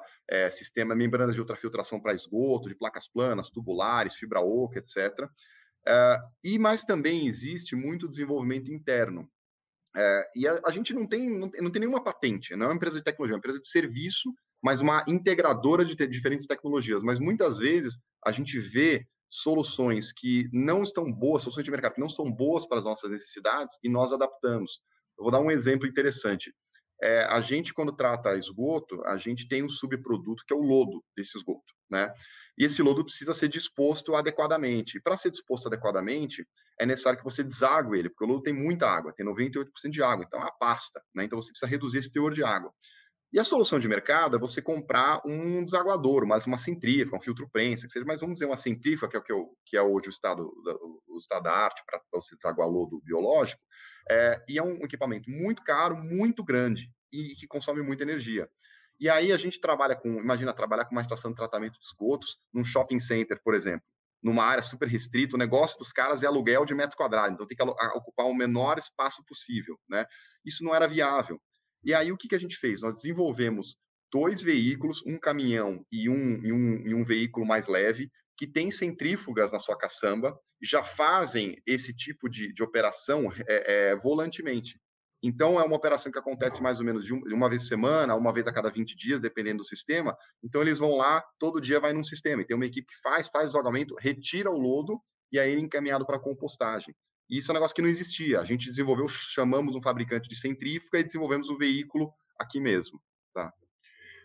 sistema, 0.51 0.93
membranas 0.93 1.33
de 1.33 1.41
ultrafiltração 1.41 1.99
para 1.99 2.13
esgoto, 2.13 2.69
de 2.69 2.75
placas 2.75 3.07
planas, 3.07 3.49
tubulares, 3.49 4.13
fibra 4.13 4.39
oca, 4.39 4.77
etc. 4.77 5.27
e 6.43 6.59
mais 6.59 6.83
também 6.83 7.25
existe 7.25 7.75
muito 7.75 8.07
desenvolvimento 8.07 8.71
interno. 8.71 9.27
e 10.35 10.47
a, 10.47 10.61
a, 10.63 10.69
gente 10.69 10.93
não 10.93 11.07
tem, 11.07 11.27
não, 11.27 11.49
não 11.59 11.71
tem 11.71 11.79
nenhuma 11.79 12.03
patente, 12.03 12.55
não 12.55 12.67
é 12.67 12.69
uma 12.69 12.75
empresa 12.75 12.99
de 12.99 13.03
tecnologia, 13.03 13.33
é 13.33 13.37
uma 13.37 13.39
empresa 13.39 13.59
de 13.59 13.67
serviço 13.67 14.31
mas 14.61 14.81
uma 14.81 15.03
integradora 15.07 15.85
de 15.85 15.95
diferentes 16.07 16.45
tecnologias. 16.45 17.01
Mas 17.01 17.19
muitas 17.19 17.57
vezes 17.57 17.97
a 18.25 18.31
gente 18.31 18.59
vê 18.59 19.05
soluções 19.29 20.11
que 20.11 20.49
não 20.51 20.81
estão 20.83 21.11
boas, 21.11 21.43
soluções 21.43 21.63
de 21.63 21.71
mercado 21.71 21.93
que 21.93 22.01
não 22.01 22.09
são 22.09 22.31
boas 22.31 22.65
para 22.65 22.79
as 22.79 22.85
nossas 22.85 23.11
necessidades 23.11 23.77
e 23.83 23.89
nós 23.89 24.11
adaptamos. 24.11 24.79
Eu 25.17 25.23
vou 25.23 25.31
dar 25.31 25.39
um 25.39 25.51
exemplo 25.51 25.87
interessante. 25.87 26.53
É, 27.01 27.23
a 27.25 27.39
gente, 27.39 27.73
quando 27.73 27.95
trata 27.95 28.35
esgoto, 28.35 29.01
a 29.05 29.17
gente 29.17 29.47
tem 29.47 29.63
um 29.63 29.69
subproduto 29.69 30.43
que 30.45 30.53
é 30.53 30.57
o 30.57 30.61
lodo 30.61 31.03
desse 31.15 31.37
esgoto, 31.37 31.73
né? 31.89 32.13
E 32.57 32.65
esse 32.65 32.81
lodo 32.81 33.05
precisa 33.05 33.33
ser 33.33 33.47
disposto 33.47 34.15
adequadamente. 34.15 34.99
Para 34.99 35.15
ser 35.15 35.31
disposto 35.31 35.67
adequadamente, 35.67 36.45
é 36.77 36.85
necessário 36.85 37.17
que 37.17 37.23
você 37.23 37.41
deságue 37.41 37.97
ele, 37.97 38.09
porque 38.09 38.25
o 38.25 38.27
lodo 38.27 38.43
tem 38.43 38.53
muita 38.53 38.85
água, 38.85 39.13
tem 39.13 39.25
98% 39.25 39.65
de 39.89 40.03
água, 40.03 40.25
então 40.25 40.39
é 40.39 40.43
uma 40.43 40.57
pasta, 40.57 41.01
né? 41.15 41.23
Então 41.23 41.41
você 41.41 41.51
precisa 41.51 41.69
reduzir 41.69 41.99
esse 41.99 42.11
teor 42.11 42.33
de 42.33 42.43
água. 42.43 42.73
E 43.31 43.39
a 43.39 43.43
solução 43.43 43.77
de 43.77 43.87
mercado 43.87 44.35
é 44.35 44.39
você 44.39 44.59
comprar 44.59 45.21
um 45.23 45.63
desaguador, 45.63 46.25
mais 46.25 46.47
uma 46.47 46.57
centrífuga, 46.57 47.15
um 47.15 47.21
filtro 47.21 47.47
prensa, 47.47 47.85
que 47.85 47.91
seja, 47.91 48.05
mas 48.05 48.19
vamos 48.19 48.35
dizer 48.35 48.47
uma 48.47 48.57
centrífuga, 48.57 49.07
que 49.07 49.17
é, 49.17 49.19
o 49.19 49.23
que, 49.23 49.31
eu, 49.31 49.57
que 49.65 49.77
é 49.77 49.81
hoje 49.83 50.07
o 50.07 50.09
estado, 50.09 50.51
o 51.07 51.17
estado 51.19 51.43
da 51.43 51.51
arte 51.51 51.83
para 51.85 52.01
você 52.11 52.35
desaguar 52.35 52.67
lodo 52.67 52.99
biológico, 53.03 53.61
é, 54.09 54.43
e 54.47 54.57
é 54.57 54.63
um 54.63 54.83
equipamento 54.83 55.29
muito 55.29 55.63
caro, 55.63 55.95
muito 55.95 56.43
grande 56.43 56.89
e 57.13 57.35
que 57.35 57.45
consome 57.45 57.83
muita 57.83 58.01
energia. 58.01 58.49
E 58.99 59.07
aí 59.07 59.31
a 59.31 59.37
gente 59.37 59.61
trabalha 59.61 59.95
com, 59.95 60.09
imagina, 60.19 60.51
trabalhar 60.51 60.85
com 60.85 60.91
uma 60.91 61.01
estação 61.03 61.29
de 61.29 61.37
tratamento 61.37 61.79
de 61.79 61.85
esgotos 61.85 62.39
num 62.51 62.65
shopping 62.65 62.99
center, 62.99 63.39
por 63.43 63.53
exemplo, 63.53 63.85
numa 64.23 64.43
área 64.43 64.63
super 64.63 64.87
restrita, 64.87 65.35
o 65.35 65.39
negócio 65.39 65.77
dos 65.77 65.91
caras 65.91 66.23
é 66.23 66.25
aluguel 66.25 66.65
de 66.65 66.73
metro 66.73 66.97
quadrado, 66.97 67.33
então 67.33 67.47
tem 67.47 67.55
que 67.55 67.63
ocupar 67.63 68.25
o 68.25 68.33
menor 68.33 68.79
espaço 68.79 69.23
possível, 69.25 69.79
né? 69.87 70.05
Isso 70.43 70.63
não 70.63 70.73
era 70.73 70.87
viável. 70.87 71.39
E 71.83 71.93
aí 71.93 72.11
o 72.11 72.17
que, 72.17 72.27
que 72.27 72.35
a 72.35 72.39
gente 72.39 72.57
fez? 72.57 72.81
Nós 72.81 72.95
desenvolvemos 72.95 73.77
dois 74.11 74.41
veículos, 74.41 75.01
um 75.05 75.19
caminhão 75.19 75.85
e 75.91 76.09
um, 76.09 76.43
e 76.43 76.51
um, 76.51 76.87
e 76.87 76.93
um 76.93 77.05
veículo 77.05 77.45
mais 77.45 77.67
leve, 77.67 78.09
que 78.37 78.47
tem 78.47 78.71
centrífugas 78.71 79.51
na 79.51 79.59
sua 79.59 79.77
caçamba, 79.77 80.37
já 80.61 80.83
fazem 80.83 81.61
esse 81.65 81.93
tipo 81.93 82.29
de, 82.29 82.53
de 82.53 82.63
operação 82.63 83.31
é, 83.47 83.91
é, 83.91 83.95
volantemente. 83.97 84.79
Então, 85.21 85.59
é 85.59 85.63
uma 85.63 85.75
operação 85.75 86.11
que 86.11 86.17
acontece 86.17 86.61
mais 86.61 86.79
ou 86.79 86.85
menos 86.85 87.03
de 87.05 87.13
uma 87.13 87.49
vez 87.49 87.63
por 87.63 87.67
semana, 87.67 88.15
uma 88.15 88.31
vez 88.31 88.47
a 88.47 88.53
cada 88.53 88.69
20 88.69 88.95
dias, 88.95 89.19
dependendo 89.19 89.57
do 89.57 89.65
sistema. 89.65 90.15
Então, 90.41 90.61
eles 90.61 90.79
vão 90.79 90.95
lá, 90.95 91.21
todo 91.37 91.59
dia 91.59 91.79
vai 91.79 91.91
num 91.91 92.03
sistema. 92.03 92.41
E 92.41 92.45
tem 92.45 92.55
uma 92.55 92.65
equipe 92.65 92.87
que 92.87 93.01
faz, 93.01 93.27
faz 93.27 93.49
o 93.49 93.51
jogamento, 93.53 93.95
retira 93.99 94.49
o 94.49 94.57
lodo 94.57 94.97
e 95.31 95.37
aí 95.37 95.51
ele 95.51 95.61
é 95.61 95.63
encaminhado 95.63 96.05
para 96.05 96.19
compostagem. 96.19 96.95
E 97.29 97.37
isso 97.37 97.51
é 97.51 97.53
um 97.53 97.55
negócio 97.55 97.75
que 97.75 97.81
não 97.81 97.89
existia. 97.89 98.39
A 98.39 98.45
gente 98.45 98.69
desenvolveu, 98.69 99.07
chamamos 99.07 99.75
um 99.75 99.81
fabricante 99.81 100.27
de 100.27 100.35
centrífuga 100.35 100.99
e 100.99 101.03
desenvolvemos 101.03 101.49
o 101.49 101.57
veículo 101.57 102.11
aqui 102.39 102.59
mesmo. 102.59 102.99
Tá? 103.33 103.53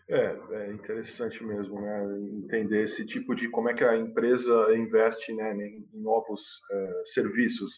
É, 0.07 0.37
é 0.51 0.71
interessante 0.71 1.43
mesmo, 1.43 1.81
né? 1.81 2.03
Entender 2.43 2.83
esse 2.83 3.05
tipo 3.05 3.35
de 3.35 3.49
como 3.49 3.69
é 3.69 3.73
que 3.73 3.83
a 3.83 3.97
empresa 3.97 4.75
investe 4.75 5.33
né, 5.33 5.53
em 5.55 5.87
novos 5.93 6.61
é, 6.71 7.01
serviços. 7.05 7.77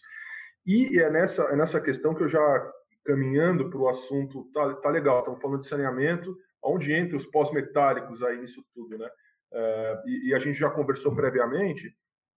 E 0.66 1.00
é 1.00 1.10
nessa, 1.10 1.42
é 1.44 1.56
nessa 1.56 1.80
questão 1.80 2.14
que 2.14 2.22
eu 2.22 2.28
já 2.28 2.72
caminhando 3.04 3.70
para 3.70 3.78
o 3.78 3.88
assunto, 3.88 4.50
tá, 4.52 4.74
tá 4.74 4.90
legal, 4.90 5.20
estamos 5.20 5.40
falando 5.40 5.60
de 5.60 5.66
saneamento, 5.66 6.36
onde 6.62 6.92
entra 6.92 7.16
os 7.16 7.24
pós-metálicos 7.24 8.22
aí 8.22 8.38
nisso 8.38 8.62
tudo, 8.74 8.98
né? 8.98 9.08
É, 9.50 10.02
e, 10.06 10.28
e, 10.28 10.34
a 10.34 10.38
gente 10.38 10.58
já 10.58 10.68
conversou 10.68 11.14
previamente, 11.14 11.90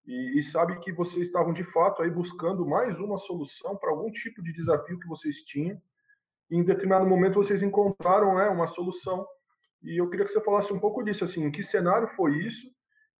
e, 0.04 0.38
e, 0.38 0.42
sabe 0.42 0.78
que 0.80 0.92
vocês 0.92 1.26
estavam 1.26 1.52
de 1.52 1.62
fato 1.62 2.02
aí 2.02 2.10
buscando 2.10 2.66
mais 2.66 2.98
uma 2.98 3.18
solução 3.18 3.76
para 3.76 3.90
algum 3.90 4.10
tipo 4.10 4.42
de 4.42 4.52
desafio 4.52 4.98
que 4.98 5.06
vocês 5.06 5.42
tinham. 5.42 5.80
E 6.50 6.56
em 6.56 6.64
determinado 6.64 7.06
momento 7.06 7.36
vocês 7.36 7.62
encontraram 7.62 8.34
né, 8.34 8.48
uma 8.48 8.66
solução. 8.66 9.24
E 9.82 10.00
eu 10.00 10.10
queria 10.10 10.26
que 10.26 10.32
você 10.32 10.40
falasse 10.40 10.72
um 10.72 10.80
pouco 10.80 11.04
disso, 11.04 11.24
assim, 11.24 11.44
em 11.44 11.50
que 11.52 11.62
cenário 11.62 12.08
foi 12.08 12.36
isso? 12.38 12.66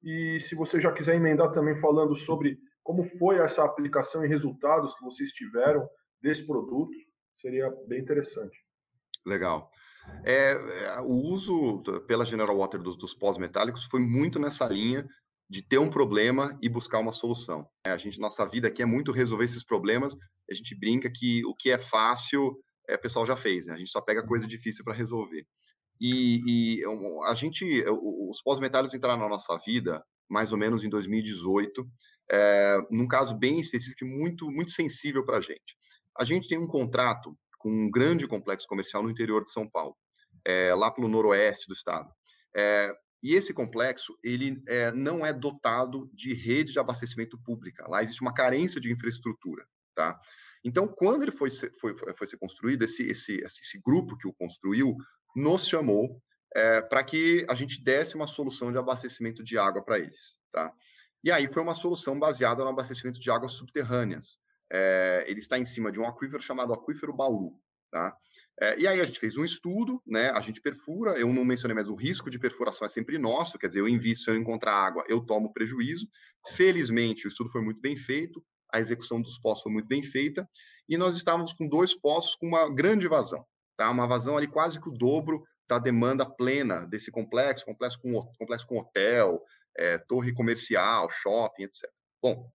E 0.03 0.41
se 0.41 0.57
você 0.57 0.81
já 0.81 0.93
quiser 0.93 1.15
emendar 1.15 1.53
também 1.53 1.81
falando 1.81 2.17
sobre 2.17 2.59
como 2.83 3.05
foi 3.05 3.39
essa 3.39 3.65
aplicação 3.65 4.25
e 4.25 4.29
resultados 4.29 4.95
que 4.97 5.05
vocês 5.05 5.31
tiveram 5.31 5.89
desse 6.21 6.45
produto, 6.45 6.93
seria 7.33 7.71
bem 7.87 8.01
interessante. 8.01 8.59
Legal. 9.25 9.71
É, 10.25 10.53
é 10.53 11.01
o 11.01 11.12
uso 11.12 11.81
pela 12.09 12.25
General 12.25 12.57
Water 12.57 12.83
dos, 12.83 12.97
dos 12.97 13.15
pós-metálicos 13.15 13.85
foi 13.85 14.01
muito 14.01 14.41
nessa 14.41 14.67
linha 14.67 15.07
de 15.53 15.61
ter 15.61 15.77
um 15.77 15.91
problema 15.91 16.59
e 16.63 16.69
buscar 16.69 16.99
uma 16.99 17.13
solução. 17.13 17.69
É, 17.87 17.91
a 17.91 17.99
gente, 17.99 18.19
nossa 18.19 18.49
vida 18.49 18.69
aqui 18.69 18.81
é 18.81 18.87
muito 18.87 19.13
resolver 19.13 19.45
esses 19.45 19.63
problemas. 19.63 20.17
A 20.51 20.55
gente 20.55 20.75
brinca 20.75 21.13
que 21.15 21.45
o 21.45 21.55
que 21.55 21.71
é 21.71 21.79
fácil, 21.79 22.59
é, 22.89 22.95
o 22.95 22.99
pessoal 22.99 23.27
já 23.27 23.37
fez, 23.37 23.67
né? 23.67 23.75
A 23.75 23.77
gente 23.77 23.91
só 23.91 24.01
pega 24.01 24.27
coisa 24.27 24.47
difícil 24.47 24.83
para 24.83 24.95
resolver. 24.95 25.45
E, 26.01 26.79
e, 26.81 26.85
a 27.27 27.35
gente, 27.35 27.85
os 27.87 28.41
pós-metálicos 28.43 28.95
entraram 28.95 29.21
na 29.21 29.29
nossa 29.29 29.59
vida 29.59 30.03
mais 30.27 30.53
ou 30.53 30.59
menos 30.59 30.83
em 30.83 30.89
2018, 30.89 31.87
é, 32.31 32.79
num 32.91 33.07
caso 33.07 33.37
bem 33.37 33.61
específico, 33.61 34.07
muito 34.07 34.51
muito 34.51 34.71
sensível 34.71 35.23
para 35.23 35.37
a 35.37 35.43
gente. 35.43 35.77
A 36.19 36.25
gente 36.25 36.49
tem 36.49 36.57
um 36.57 36.67
contrato 36.67 37.37
com 37.59 37.71
um 37.71 37.91
grande 37.91 38.27
complexo 38.27 38.67
comercial 38.67 39.03
no 39.03 39.11
interior 39.11 39.45
de 39.45 39.53
São 39.53 39.69
Paulo, 39.69 39.95
é, 40.47 40.75
lá 40.75 40.91
pelo 40.91 41.09
noroeste 41.09 41.67
do 41.69 41.75
estado. 41.75 42.11
É, 42.57 42.91
e 43.23 43.35
esse 43.35 43.55
complexo, 43.55 44.19
ele 44.23 44.62
é, 44.67 44.91
não 44.91 45.25
é 45.25 45.33
dotado 45.33 46.11
de 46.12 46.35
rede 46.35 46.73
de 46.73 46.79
abastecimento 46.79 47.38
pública. 47.38 47.87
Lá 47.88 48.02
existe 48.02 48.21
uma 48.21 48.35
carência 48.35 48.81
de 48.81 48.93
infraestrutura, 48.93 49.64
tá? 49.95 50.19
Então, 50.64 50.88
quando 50.88 51.23
ele 51.23 51.33
foi 51.33 51.50
ser, 51.50 51.73
foi, 51.81 51.95
foi 51.97 52.26
ser 52.26 52.37
construído, 52.37 52.83
esse, 52.83 53.02
esse, 53.05 53.37
esse 53.37 53.81
grupo 53.85 54.17
que 54.17 54.26
o 54.26 54.33
construiu 54.33 54.97
nos 55.37 55.67
chamou 55.67 56.21
é, 56.55 56.83
para 56.83 57.02
que 57.02 57.47
a 57.49 57.55
gente 57.55 57.83
desse 57.83 58.14
uma 58.14 58.26
solução 58.26 58.71
de 58.71 58.79
abastecimento 58.79 59.43
de 59.43 59.57
água 59.57 59.83
para 59.85 59.99
eles, 59.99 60.37
tá? 60.52 60.73
E 61.25 61.31
aí 61.31 61.47
foi 61.49 61.62
uma 61.62 61.75
solução 61.75 62.19
baseada 62.19 62.64
no 62.64 62.71
abastecimento 62.71 63.21
de 63.21 63.31
águas 63.31 63.52
subterrâneas. 63.52 64.38
É, 64.71 65.25
ele 65.29 65.38
está 65.38 65.59
em 65.59 65.64
cima 65.64 65.93
de 65.93 66.00
um 66.00 66.07
aquífero 66.07 66.43
chamado 66.43 66.73
aquífero 66.73 67.12
Bauru, 67.12 67.52
tá? 67.91 68.17
É, 68.61 68.79
e 68.79 68.87
aí 68.87 69.01
a 69.01 69.05
gente 69.05 69.19
fez 69.19 69.37
um 69.37 69.45
estudo, 69.45 70.01
né? 70.07 70.31
A 70.31 70.41
gente 70.41 70.61
perfura, 70.61 71.13
eu 71.19 71.33
não 71.33 71.45
mencionei, 71.45 71.75
mas 71.75 71.89
o 71.89 71.95
risco 71.95 72.31
de 72.31 72.39
perfuração 72.39 72.85
é 72.85 72.89
sempre 72.89 73.19
nosso, 73.19 73.59
quer 73.59 73.67
dizer, 73.67 73.81
eu 73.81 73.89
invisto, 73.89 74.25
se 74.25 74.31
eu 74.31 74.37
encontrar 74.37 74.75
água, 74.75 75.05
eu 75.09 75.21
tomo 75.21 75.53
prejuízo. 75.53 76.07
Felizmente, 76.55 77.27
o 77.27 77.29
estudo 77.29 77.51
foi 77.51 77.63
muito 77.63 77.81
bem 77.81 77.97
feito, 77.97 78.45
a 78.73 78.81
execução 78.81 79.21
dos 79.21 79.39
poços 79.39 79.63
foi 79.63 79.73
muito 79.73 79.89
bem 79.89 80.03
feita, 80.03 80.49
e 80.89 80.97
nós 80.97 81.17
estávamos 81.17 81.53
com 81.53 81.69
dois 81.69 81.95
poços 81.95 82.37
com 82.37 82.47
uma 82.47 82.73
grande 82.73 83.09
vazão, 83.09 83.45
tá? 83.77 83.91
Uma 83.91 84.07
vazão 84.07 84.37
ali 84.37 84.47
quase 84.47 84.81
que 84.81 84.89
o 84.89 84.93
dobro 84.93 85.43
da 85.69 85.79
demanda 85.79 86.27
plena 86.27 86.87
desse 86.87 87.11
complexo, 87.11 87.65
complexo 87.65 87.99
com, 88.01 88.13
complexo 88.39 88.67
com 88.67 88.79
hotel, 88.79 89.43
é, 89.77 89.99
torre 89.99 90.33
comercial, 90.33 91.09
shopping, 91.09 91.65
etc. 91.65 91.89
Bom, 92.23 92.51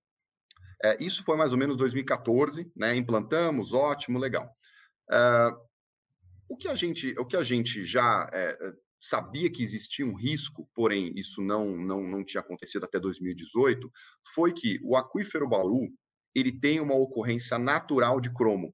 é, 0.83 1.03
isso 1.03 1.23
foi 1.23 1.35
mais 1.35 1.51
ou 1.51 1.57
menos 1.57 1.75
2014, 1.77 2.71
né? 2.75 2.95
Implantamos, 2.95 3.73
ótimo, 3.73 4.19
legal. 4.19 4.47
Uh, 5.09 5.66
o 6.49 6.57
que 6.57 6.67
a 6.67 6.75
gente, 6.75 7.13
o 7.17 7.25
que 7.25 7.35
a 7.35 7.43
gente 7.43 7.83
já 7.83 8.29
é, 8.33 8.57
sabia 8.99 9.51
que 9.51 9.63
existia 9.63 10.05
um 10.05 10.15
risco, 10.15 10.69
porém 10.73 11.11
isso 11.15 11.41
não, 11.41 11.75
não, 11.75 12.01
não 12.03 12.23
tinha 12.23 12.41
acontecido 12.41 12.85
até 12.85 12.99
2018, 12.99 13.91
foi 14.33 14.53
que 14.53 14.79
o 14.83 14.95
aquífero 14.95 15.47
Bauru 15.47 15.87
ele 16.33 16.51
tem 16.51 16.79
uma 16.79 16.95
ocorrência 16.95 17.57
natural 17.57 18.19
de 18.19 18.31
cromo, 18.33 18.73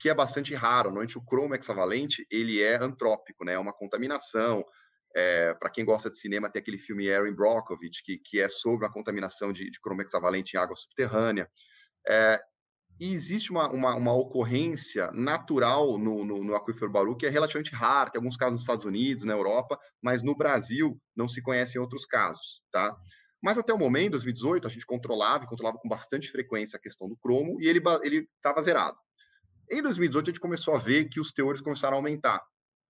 que 0.00 0.08
é 0.08 0.14
bastante 0.14 0.54
raro. 0.54 0.88
Normalmente 0.88 1.18
o 1.18 1.24
cromo 1.24 1.54
hexavalente 1.54 2.26
ele 2.30 2.60
é 2.60 2.76
antrópico, 2.76 3.44
né? 3.44 3.52
É 3.54 3.58
uma 3.58 3.72
contaminação. 3.72 4.64
É, 5.16 5.54
Para 5.54 5.70
quem 5.70 5.84
gosta 5.84 6.10
de 6.10 6.18
cinema, 6.18 6.50
tem 6.50 6.60
aquele 6.60 6.78
filme 6.78 7.06
Erin 7.06 7.34
Brockovich, 7.34 8.02
que, 8.04 8.18
que 8.18 8.40
é 8.40 8.48
sobre 8.48 8.84
a 8.84 8.90
contaminação 8.90 9.52
de, 9.52 9.70
de 9.70 9.80
cromo 9.80 10.02
hexavalente 10.02 10.56
em 10.56 10.58
água 10.58 10.74
subterrânea. 10.74 11.48
É, 12.08 12.40
e 13.00 13.12
existe 13.12 13.50
uma, 13.50 13.68
uma, 13.70 13.94
uma 13.96 14.14
ocorrência 14.14 15.10
natural 15.12 15.98
no, 15.98 16.24
no, 16.24 16.44
no, 16.44 16.54
aquífero 16.54 16.90
Bauru 16.90 17.16
que 17.16 17.26
é 17.26 17.28
relativamente 17.28 17.74
rara, 17.74 18.10
tem 18.10 18.18
alguns 18.18 18.36
casos 18.36 18.52
nos 18.52 18.62
Estados 18.62 18.84
Unidos, 18.84 19.24
na 19.24 19.32
Europa, 19.32 19.78
mas 20.02 20.22
no 20.22 20.36
Brasil 20.36 21.00
não 21.16 21.26
se 21.26 21.42
conhecem 21.42 21.80
outros 21.80 22.06
casos, 22.06 22.62
tá? 22.70 22.96
Mas 23.42 23.58
até 23.58 23.74
o 23.74 23.78
momento, 23.78 24.12
2018, 24.12 24.66
a 24.66 24.70
gente 24.70 24.86
controlava, 24.86 25.46
controlava 25.46 25.76
com 25.78 25.86
bastante 25.86 26.30
frequência 26.30 26.78
a 26.78 26.80
questão 26.80 27.06
do 27.06 27.16
cromo, 27.16 27.60
e 27.60 27.68
ele 27.68 27.82
estava 28.36 28.62
zerado. 28.62 28.96
Em 29.70 29.82
2018, 29.82 30.30
a 30.30 30.32
gente 30.32 30.40
começou 30.40 30.74
a 30.74 30.78
ver 30.78 31.10
que 31.10 31.20
os 31.20 31.30
teores 31.30 31.60
começaram 31.60 31.96
a 31.96 31.98
aumentar. 31.98 32.42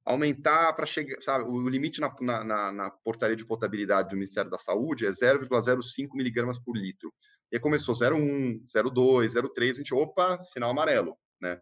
Aumentar 0.04 0.72
para 0.74 0.86
chegar, 0.86 1.20
sabe, 1.22 1.44
o 1.44 1.68
limite 1.68 2.00
na, 2.00 2.14
na, 2.20 2.72
na 2.72 2.90
portaria 2.90 3.34
de 3.34 3.44
potabilidade 3.44 4.10
do 4.10 4.14
Ministério 4.14 4.50
da 4.50 4.58
Saúde 4.58 5.06
é 5.06 5.10
0,05 5.10 6.08
miligramas 6.14 6.58
por 6.58 6.76
litro. 6.76 7.12
E 7.54 7.60
começou 7.60 7.94
01, 7.94 8.64
02, 8.92 9.34
03, 9.34 9.76
a 9.76 9.78
gente, 9.78 9.94
opa, 9.94 10.40
sinal 10.40 10.70
amarelo, 10.70 11.16
né? 11.40 11.60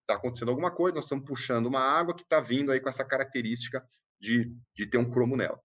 Está 0.00 0.14
acontecendo 0.14 0.48
alguma 0.48 0.68
coisa, 0.68 0.96
nós 0.96 1.04
estamos 1.04 1.24
puxando 1.24 1.66
uma 1.66 1.78
água 1.78 2.12
que 2.12 2.24
está 2.24 2.40
vindo 2.40 2.72
aí 2.72 2.80
com 2.80 2.88
essa 2.88 3.04
característica 3.04 3.80
de, 4.20 4.52
de 4.74 4.84
ter 4.90 4.98
um 4.98 5.08
cromo 5.08 5.36
nela. 5.36 5.60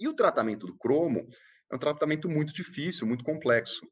E 0.00 0.08
o 0.08 0.14
tratamento 0.14 0.66
do 0.66 0.74
cromo 0.78 1.28
é 1.70 1.76
um 1.76 1.78
tratamento 1.78 2.26
muito 2.26 2.54
difícil, 2.54 3.06
muito 3.06 3.22
complexo. 3.22 3.86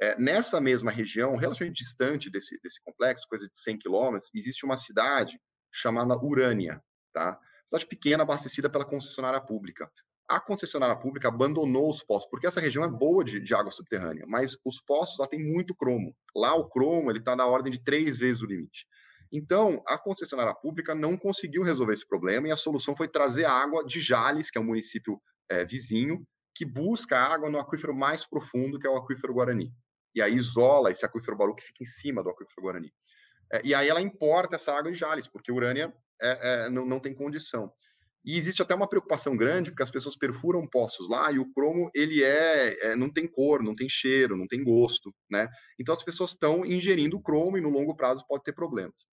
É, 0.00 0.20
nessa 0.20 0.60
mesma 0.60 0.90
região, 0.90 1.36
relativamente 1.36 1.84
distante 1.84 2.28
desse, 2.28 2.58
desse 2.60 2.82
complexo, 2.82 3.28
coisa 3.28 3.46
de 3.46 3.56
100 3.56 3.78
quilômetros, 3.78 4.28
existe 4.34 4.66
uma 4.66 4.76
cidade 4.76 5.40
chamada 5.72 6.18
Urânia, 6.18 6.82
tá? 7.12 7.38
Cidade 7.64 7.86
pequena, 7.86 8.24
abastecida 8.24 8.68
pela 8.68 8.84
concessionária 8.84 9.40
pública 9.40 9.88
a 10.28 10.38
concessionária 10.38 10.94
pública 10.94 11.28
abandonou 11.28 11.88
os 11.88 12.02
poços, 12.02 12.28
porque 12.28 12.46
essa 12.46 12.60
região 12.60 12.84
é 12.84 12.88
boa 12.88 13.24
de, 13.24 13.40
de 13.40 13.54
água 13.54 13.70
subterrânea, 13.70 14.24
mas 14.28 14.56
os 14.64 14.80
poços 14.80 15.18
lá 15.18 15.26
tem 15.26 15.42
muito 15.42 15.74
cromo. 15.74 16.14
Lá 16.36 16.54
o 16.54 16.68
cromo 16.68 17.10
ele 17.10 17.18
está 17.18 17.34
na 17.34 17.46
ordem 17.46 17.72
de 17.72 17.82
três 17.82 18.18
vezes 18.18 18.42
o 18.42 18.46
limite. 18.46 18.86
Então, 19.32 19.82
a 19.86 19.98
concessionária 19.98 20.54
pública 20.54 20.94
não 20.94 21.16
conseguiu 21.16 21.62
resolver 21.62 21.94
esse 21.94 22.06
problema 22.06 22.48
e 22.48 22.50
a 22.50 22.56
solução 22.56 22.94
foi 22.94 23.08
trazer 23.08 23.44
água 23.44 23.84
de 23.84 24.00
Jales, 24.00 24.50
que 24.50 24.58
é 24.58 24.60
um 24.60 24.64
município 24.64 25.20
é, 25.50 25.64
vizinho, 25.64 26.26
que 26.54 26.64
busca 26.64 27.18
água 27.18 27.48
no 27.48 27.58
aquífero 27.58 27.94
mais 27.94 28.26
profundo, 28.26 28.78
que 28.78 28.86
é 28.86 28.90
o 28.90 28.96
aquífero 28.96 29.32
Guarani. 29.32 29.72
E 30.14 30.20
aí 30.20 30.34
isola 30.34 30.90
esse 30.90 31.04
aquífero 31.06 31.36
Baru 31.36 31.54
que 31.54 31.62
fica 31.62 31.82
em 31.82 31.86
cima 31.86 32.22
do 32.22 32.30
aquífero 32.30 32.62
Guarani. 32.62 32.92
É, 33.52 33.60
e 33.64 33.74
aí 33.74 33.88
ela 33.88 34.00
importa 34.00 34.56
essa 34.56 34.72
água 34.72 34.90
de 34.90 34.98
Jales, 34.98 35.26
porque 35.26 35.52
Urânia 35.52 35.94
é, 36.20 36.64
é, 36.66 36.70
não, 36.70 36.84
não 36.84 37.00
tem 37.00 37.14
condição. 37.14 37.72
E 38.24 38.36
existe 38.36 38.60
até 38.60 38.74
uma 38.74 38.88
preocupação 38.88 39.36
grande, 39.36 39.70
porque 39.70 39.82
as 39.82 39.90
pessoas 39.90 40.16
perfuram 40.16 40.66
poços 40.66 41.08
lá 41.08 41.30
e 41.30 41.38
o 41.38 41.50
cromo, 41.52 41.90
ele 41.94 42.22
é, 42.22 42.90
é 42.90 42.96
não 42.96 43.10
tem 43.10 43.26
cor, 43.26 43.62
não 43.62 43.74
tem 43.74 43.88
cheiro, 43.88 44.36
não 44.36 44.46
tem 44.46 44.62
gosto, 44.62 45.14
né? 45.30 45.48
Então 45.78 45.92
as 45.92 46.02
pessoas 46.02 46.30
estão 46.30 46.64
ingerindo 46.66 47.20
cromo 47.20 47.56
e 47.56 47.60
no 47.60 47.70
longo 47.70 47.94
prazo 47.96 48.24
pode 48.28 48.44
ter 48.44 48.52
problemas. 48.52 49.06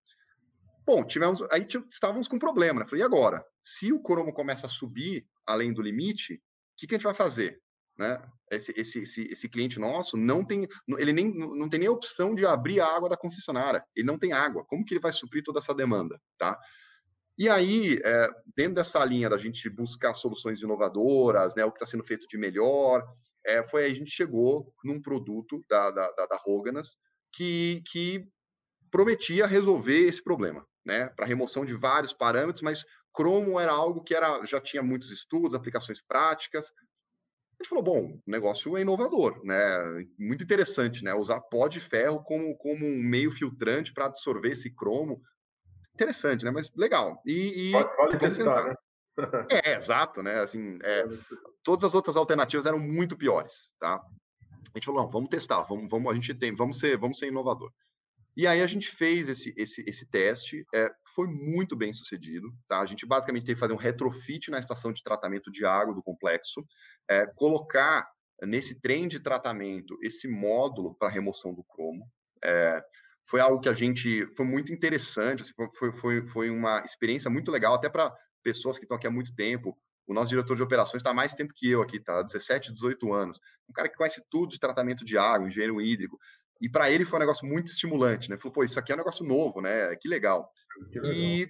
Bom, 0.87 1.05
tivemos, 1.05 1.43
aí 1.51 1.67
estávamos 1.89 2.29
com 2.29 2.37
um 2.37 2.41
problema, 2.41 2.81
né? 2.81 2.87
Falei, 2.87 3.03
e 3.03 3.05
agora? 3.05 3.45
Se 3.63 3.93
o 3.93 4.03
cromo 4.03 4.33
começa 4.33 4.67
a 4.67 4.71
subir 4.71 5.27
além 5.47 5.73
do 5.73 5.81
limite, 5.81 6.35
o 6.35 6.41
que, 6.77 6.87
que 6.87 6.95
a 6.95 6.99
gente 6.99 7.05
vai 7.05 7.15
fazer? 7.15 7.61
Né? 7.97 8.21
Esse, 8.51 8.73
esse, 8.77 8.99
esse, 9.01 9.23
esse, 9.31 9.49
cliente 9.49 9.79
nosso 9.79 10.17
não 10.17 10.45
tem, 10.45 10.69
ele 10.99 11.13
nem, 11.13 11.33
não 11.33 11.69
tem 11.69 11.81
nem 11.81 11.89
a 11.89 11.93
opção 11.93 12.35
de 12.35 12.45
abrir 12.45 12.81
a 12.81 12.87
água 12.87 13.09
da 13.09 13.17
concessionária. 13.17 13.85
Ele 13.95 14.07
não 14.07 14.19
tem 14.19 14.33
água. 14.33 14.65
Como 14.65 14.85
que 14.85 14.95
ele 14.95 15.01
vai 15.01 15.13
suprir 15.13 15.43
toda 15.43 15.61
essa 15.61 15.75
demanda, 15.75 16.21
tá? 16.37 16.59
E 17.37 17.49
aí, 17.49 17.99
é, 18.05 18.29
dentro 18.57 18.77
dessa 18.77 19.05
linha 19.05 19.29
da 19.29 19.37
gente 19.37 19.69
buscar 19.69 20.15
soluções 20.15 20.61
inovadoras, 20.61 21.55
né, 21.55 21.65
o 21.65 21.71
que 21.71 21.77
está 21.77 21.87
sendo 21.87 22.05
feito 22.05 22.27
de 22.29 22.39
melhor, 22.39 23.05
é, 23.45 23.63
foi 23.67 23.85
aí 23.85 23.93
a 23.93 23.95
gente 23.95 24.11
chegou 24.11 24.73
num 24.85 25.03
produto 25.03 25.61
da, 25.69 25.91
da, 25.91 26.11
da, 26.13 26.27
da 26.27 26.41
que, 27.33 27.83
que 27.91 28.25
prometia 28.91 29.47
resolver 29.47 30.07
esse 30.07 30.23
problema, 30.23 30.65
né, 30.87 31.09
para 31.09 31.27
remoção 31.27 31.65
de 31.65 31.75
vários 31.75 32.13
parâmetros, 32.13 32.63
mas 32.63 32.85
Cromo 33.15 33.61
era 33.61 33.73
algo 33.73 34.03
que 34.03 34.15
era, 34.15 34.45
já 34.45 34.61
tinha 34.61 34.83
muitos 34.83 35.11
estudos, 35.13 35.55
aplicações 35.55 36.03
práticas. 36.03 36.67
A 36.67 37.63
gente 37.63 37.69
falou, 37.69 37.85
bom, 37.85 38.21
o 38.27 38.31
negócio 38.31 38.77
é 38.77 38.81
inovador, 38.81 39.41
né? 39.45 40.05
Muito 40.19 40.43
interessante, 40.43 41.05
né? 41.05 41.15
Usar 41.15 41.41
pó 41.41 41.69
de 41.69 41.79
ferro 41.79 42.25
como, 42.25 42.57
como 42.57 42.85
um 42.85 43.01
meio 43.01 43.31
filtrante 43.31 43.93
para 43.95 44.07
absorver 44.07 44.51
esse 44.51 44.75
cromo 44.75 45.23
interessante, 45.95 46.45
né? 46.45 46.51
Mas 46.51 46.71
legal. 46.77 47.21
E, 47.25 47.69
e 47.69 47.73
vale, 47.73 48.19
testar, 48.19 48.65
né? 48.65 48.75
é, 49.51 49.77
exato, 49.77 50.23
né? 50.23 50.41
Assim, 50.41 50.79
é, 50.83 51.05
todas 51.63 51.85
as 51.85 51.95
outras 51.95 52.17
alternativas 52.17 52.67
eram 52.67 52.79
muito 52.79 53.17
piores, 53.17 53.71
tá? 53.79 53.95
A 54.75 54.79
gente 54.79 54.87
falou, 54.87 55.03
não, 55.03 55.11
vamos 55.11 55.31
testar, 55.31 55.63
vamos, 55.63 55.89
vamos, 55.89 56.11
a 56.11 56.15
gente 56.15 56.35
tem, 56.35 56.55
vamos 56.55 56.81
ser, 56.81 56.99
vamos 56.99 57.19
ser 57.19 57.29
inovador. 57.29 57.71
E 58.37 58.49
aí 58.49 58.61
a 58.61 58.67
gente 58.67 58.91
fez 58.91 59.29
esse, 59.29 59.55
esse, 59.57 59.85
esse 59.89 60.11
teste, 60.11 60.67
é, 60.75 60.91
foi 61.15 61.29
muito 61.29 61.77
bem 61.77 61.93
sucedido, 61.93 62.53
tá? 62.67 62.81
A 62.81 62.87
gente 62.87 63.07
basicamente 63.07 63.45
teve 63.45 63.55
que 63.55 63.61
fazer 63.61 63.73
um 63.73 63.77
retrofit 63.77 64.51
na 64.51 64.59
estação 64.59 64.93
de 64.93 65.05
tratamento 65.05 65.53
de 65.53 65.65
água 65.65 65.95
do 65.95 66.03
complexo, 66.03 66.67
é, 67.09 67.27
colocar 67.37 68.05
nesse 68.43 68.81
trem 68.81 69.07
de 69.07 69.21
tratamento 69.21 69.97
esse 70.03 70.27
módulo 70.27 70.97
para 70.97 71.09
remoção 71.09 71.55
do 71.55 71.63
cromo, 71.63 72.11
é, 72.43 72.83
foi 73.25 73.41
algo 73.41 73.61
que 73.61 73.69
a 73.69 73.75
gente 73.75 74.27
foi 74.37 74.45
muito 74.45 74.73
interessante, 74.73 75.43
assim, 75.43 75.53
foi, 75.79 75.93
foi, 75.93 76.27
foi 76.29 76.51
uma 76.51 76.83
experiência 76.85 77.31
muito 77.31 77.51
legal, 77.51 77.75
até 77.75 77.89
para 77.89 78.15
pessoas 78.43 78.77
que 78.77 78.85
estão 78.85 78.97
aqui 78.97 79.07
há 79.07 79.11
muito 79.11 79.35
tempo. 79.35 79.77
O 80.07 80.13
nosso 80.13 80.29
diretor 80.29 80.55
de 80.55 80.63
operações 80.63 81.01
está 81.01 81.15
mais 81.15 81.33
tempo 81.33 81.55
que 81.55 81.71
eu 81.71 81.81
aqui, 81.81 81.99
tá? 81.99 82.21
17, 82.21 82.73
18 82.73 83.13
anos. 83.15 83.41
Um 83.69 83.73
cara 83.73 83.89
que 83.89 83.97
conhece 83.97 84.23
tudo 84.31 84.51
de 84.51 84.61
tratamento 84.61 85.05
de 85.05 85.17
água, 85.17 85.49
engenheiro 85.49 85.81
hídrico. 85.81 86.19
E 86.61 86.69
para 86.69 86.91
ele 86.91 87.07
foi 87.07 87.19
um 87.19 87.21
negócio 87.21 87.47
muito 87.47 87.69
estimulante, 87.69 88.29
né? 88.29 88.37
Falou, 88.37 88.53
pô, 88.53 88.63
isso 88.63 88.79
aqui 88.79 88.93
é 88.93 88.95
um 88.95 88.99
negócio 88.99 89.25
novo, 89.25 89.63
né? 89.63 89.97
Que 89.97 90.07
legal. 90.07 90.51
Que 90.93 91.01
legal. 91.01 91.13
E 91.15 91.49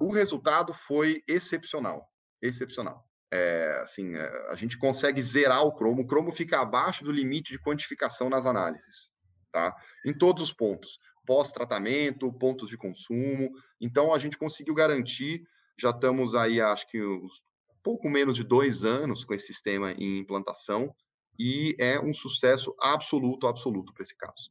o 0.00 0.10
resultado 0.10 0.74
foi 0.74 1.22
excepcional, 1.28 2.04
excepcional. 2.42 3.04
É, 3.32 3.80
assim, 3.82 4.14
é, 4.14 4.48
a 4.50 4.56
gente 4.56 4.76
consegue 4.76 5.22
zerar 5.22 5.62
o 5.64 5.72
cromo. 5.72 6.02
O 6.02 6.06
cromo 6.06 6.32
fica 6.32 6.60
abaixo 6.60 7.04
do 7.04 7.12
limite 7.12 7.52
de 7.52 7.62
quantificação 7.62 8.28
nas 8.28 8.44
análises, 8.44 9.10
tá? 9.52 9.74
Em 10.04 10.12
todos 10.12 10.42
os 10.42 10.52
pontos 10.52 10.98
pós-tratamento, 11.26 12.32
pontos 12.32 12.68
de 12.68 12.76
consumo. 12.76 13.50
Então, 13.80 14.14
a 14.14 14.18
gente 14.18 14.38
conseguiu 14.38 14.74
garantir, 14.74 15.42
já 15.78 15.90
estamos 15.90 16.34
aí, 16.34 16.60
acho 16.60 16.88
que 16.88 17.02
uns, 17.02 17.42
pouco 17.82 18.08
menos 18.08 18.36
de 18.36 18.44
dois 18.44 18.84
anos 18.84 19.24
com 19.24 19.34
esse 19.34 19.46
sistema 19.46 19.92
em 19.92 20.18
implantação, 20.18 20.94
e 21.38 21.74
é 21.78 21.98
um 22.00 22.12
sucesso 22.12 22.74
absoluto, 22.80 23.46
absoluto 23.46 23.92
para 23.92 24.02
esse 24.02 24.16
caso. 24.16 24.50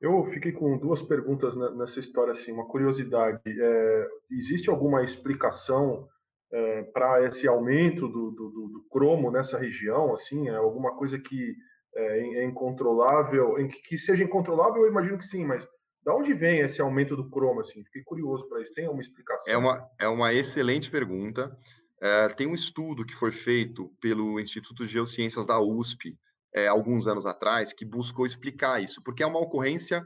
Eu 0.00 0.24
fiquei 0.26 0.52
com 0.52 0.78
duas 0.78 1.02
perguntas 1.02 1.54
nessa 1.76 2.00
história, 2.00 2.32
assim, 2.32 2.52
uma 2.52 2.66
curiosidade. 2.66 3.40
É, 3.46 4.08
existe 4.30 4.70
alguma 4.70 5.02
explicação 5.02 6.08
é, 6.50 6.82
para 6.84 7.26
esse 7.26 7.46
aumento 7.46 8.08
do, 8.08 8.30
do, 8.30 8.48
do, 8.50 8.86
cromo 8.90 9.30
nessa 9.30 9.58
região? 9.58 10.14
Assim, 10.14 10.48
é 10.48 10.56
alguma 10.56 10.96
coisa 10.96 11.18
que 11.18 11.54
é, 11.94 12.18
é 12.40 12.44
incontrolável, 12.44 13.58
em 13.58 13.68
que, 13.68 13.80
que, 13.82 13.98
seja 13.98 14.24
incontrolável, 14.24 14.82
eu 14.82 14.90
imagino 14.90 15.18
que 15.18 15.24
sim, 15.24 15.44
mas 15.44 15.68
da 16.04 16.14
onde 16.14 16.32
vem 16.32 16.60
esse 16.60 16.80
aumento 16.80 17.16
do 17.16 17.28
cromo? 17.28 17.60
Assim, 17.60 17.84
fiquei 17.84 18.02
curioso 18.02 18.48
para 18.48 18.62
isso. 18.62 18.72
Tem 18.72 18.86
alguma 18.86 19.02
explicação? 19.02 19.52
É 19.52 19.56
uma, 19.56 19.90
é 19.98 20.08
uma 20.08 20.32
excelente 20.32 20.90
pergunta. 20.90 21.54
É, 22.00 22.28
tem 22.30 22.46
um 22.46 22.54
estudo 22.54 23.04
que 23.04 23.14
foi 23.14 23.30
feito 23.30 23.92
pelo 24.00 24.40
Instituto 24.40 24.86
de 24.86 24.92
Geociências 24.92 25.44
da 25.44 25.60
USP 25.60 26.16
é, 26.54 26.66
alguns 26.66 27.06
anos 27.06 27.26
atrás 27.26 27.72
que 27.72 27.84
buscou 27.84 28.26
explicar 28.26 28.82
isso, 28.82 29.02
porque 29.02 29.22
é 29.22 29.26
uma 29.26 29.40
ocorrência 29.40 30.02